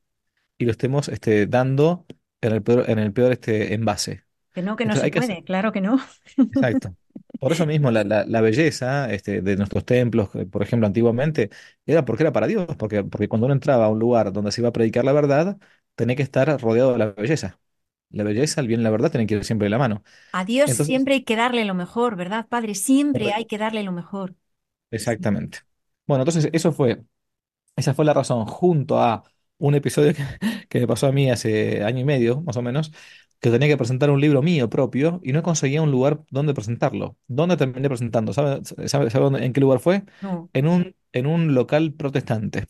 [0.58, 2.06] y lo estemos este, dando
[2.42, 4.26] en el peor, en el peor este, envase.
[4.54, 6.00] Que no, que no Entonces se hay que hacer, puede, claro que no.
[6.52, 6.96] exacto.
[7.44, 11.50] Por eso mismo la, la- la belleza este, de nuestros templos, por ejemplo, antiguamente,
[11.86, 14.62] era porque era para Dios, porque, porque cuando uno entraba a un lugar donde se
[14.62, 15.58] iba a predicar la verdad,
[15.96, 17.60] tenía que estar rodeado de la belleza.
[18.12, 20.04] La belleza, el bien y la verdad tienen que ir siempre de la mano.
[20.34, 22.76] A Dios Entonces, siempre hay que darle lo mejor, ¿verdad, Padre?
[22.76, 24.36] Siempre hay que darle lo mejor.
[24.92, 25.60] Exactamente.
[26.06, 27.04] Bueno, entonces eso fue,
[27.76, 29.24] esa fue la razón, junto a
[29.60, 30.24] un episodio que,
[30.70, 32.94] que me pasó a mí hace año y medio, más o menos,
[33.44, 37.18] que tenía que presentar un libro mío propio y no conseguía un lugar donde presentarlo.
[37.28, 38.34] ¿Dónde terminé presentando?
[38.34, 40.06] ¿Sabe, sabe, sabe dónde- en qué lugar fue?
[40.22, 40.50] No.
[40.54, 42.68] En un, en un local protestante.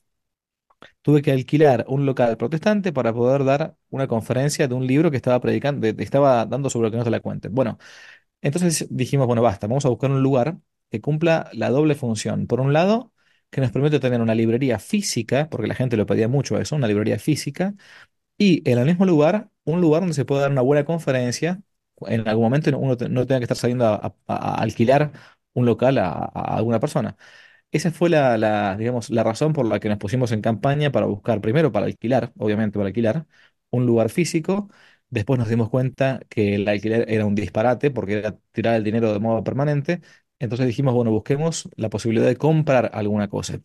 [1.02, 5.18] Tuve que alquilar un local protestante para poder dar una conferencia de un libro que
[5.18, 7.54] estaba predicando, de- estaba dando sobre lo que no se la cuenten.
[7.54, 7.78] Bueno,
[8.42, 10.58] entonces dijimos, bueno, basta, vamos a buscar un lugar
[10.92, 12.48] que cumpla la doble función.
[12.48, 13.14] Por un lado,
[13.50, 16.88] que nos permite tener una librería física, porque la gente lo pedía mucho eso, una
[16.88, 17.76] librería física,
[18.44, 21.62] y en el mismo lugar, un lugar donde se pueda dar una buena conferencia.
[22.08, 24.16] En algún momento uno no tenga que estar saliendo a,
[24.62, 25.12] alquilar
[25.54, 27.16] un local a, alguna persona.
[27.72, 31.42] Esa fue la, digamos, la razón por la que nos pusimos en campaña para buscar,
[31.42, 33.28] primero para alquilar, obviamente para alquilar,
[33.72, 34.70] un lugar físico.
[35.10, 39.14] Después nos dimos cuenta que el alquiler era un disparate porque era tirar el dinero
[39.14, 40.02] de modo permanente.
[40.40, 43.60] Entonces dijimos, bueno, busquemos la posibilidad de comprar alguna cosa.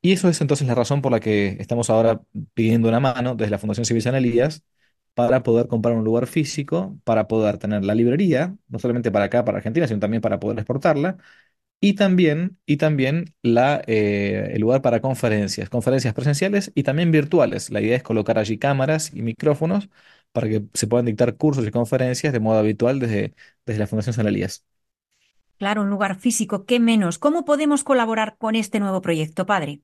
[0.00, 2.22] Y eso es entonces la razón por la que estamos ahora
[2.54, 4.62] pidiendo una mano desde la Fundación Civil San Elías
[5.14, 9.44] para poder comprar un lugar físico, para poder tener la librería, no solamente para acá,
[9.44, 11.16] para Argentina, sino también para poder exportarla
[11.80, 17.70] y también, y también la, eh, el lugar para conferencias, conferencias presenciales y también virtuales.
[17.70, 19.88] La idea es colocar allí cámaras y micrófonos
[20.32, 23.34] para que se puedan dictar cursos y conferencias de modo habitual desde,
[23.66, 24.64] desde la Fundación San Elías.
[25.58, 27.18] Claro, un lugar físico, ¿qué menos?
[27.18, 29.82] ¿Cómo podemos colaborar con este nuevo proyecto, Padre?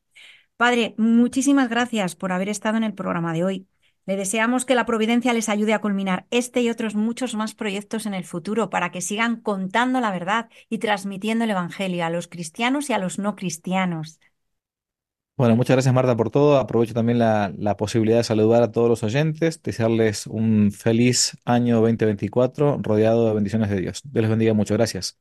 [0.56, 3.68] Padre, muchísimas gracias por haber estado en el programa de hoy.
[4.06, 8.06] Le deseamos que la providencia les ayude a culminar este y otros muchos más proyectos
[8.06, 12.26] en el futuro para que sigan contando la verdad y transmitiendo el Evangelio a los
[12.26, 14.18] cristianos y a los no cristianos.
[15.38, 16.58] Bueno, muchas gracias Marta por todo.
[16.58, 21.76] Aprovecho también la, la posibilidad de saludar a todos los oyentes, desearles un feliz año
[21.76, 24.02] 2024 rodeado de bendiciones de Dios.
[24.04, 24.74] Dios les bendiga mucho.
[24.74, 25.16] Gracias.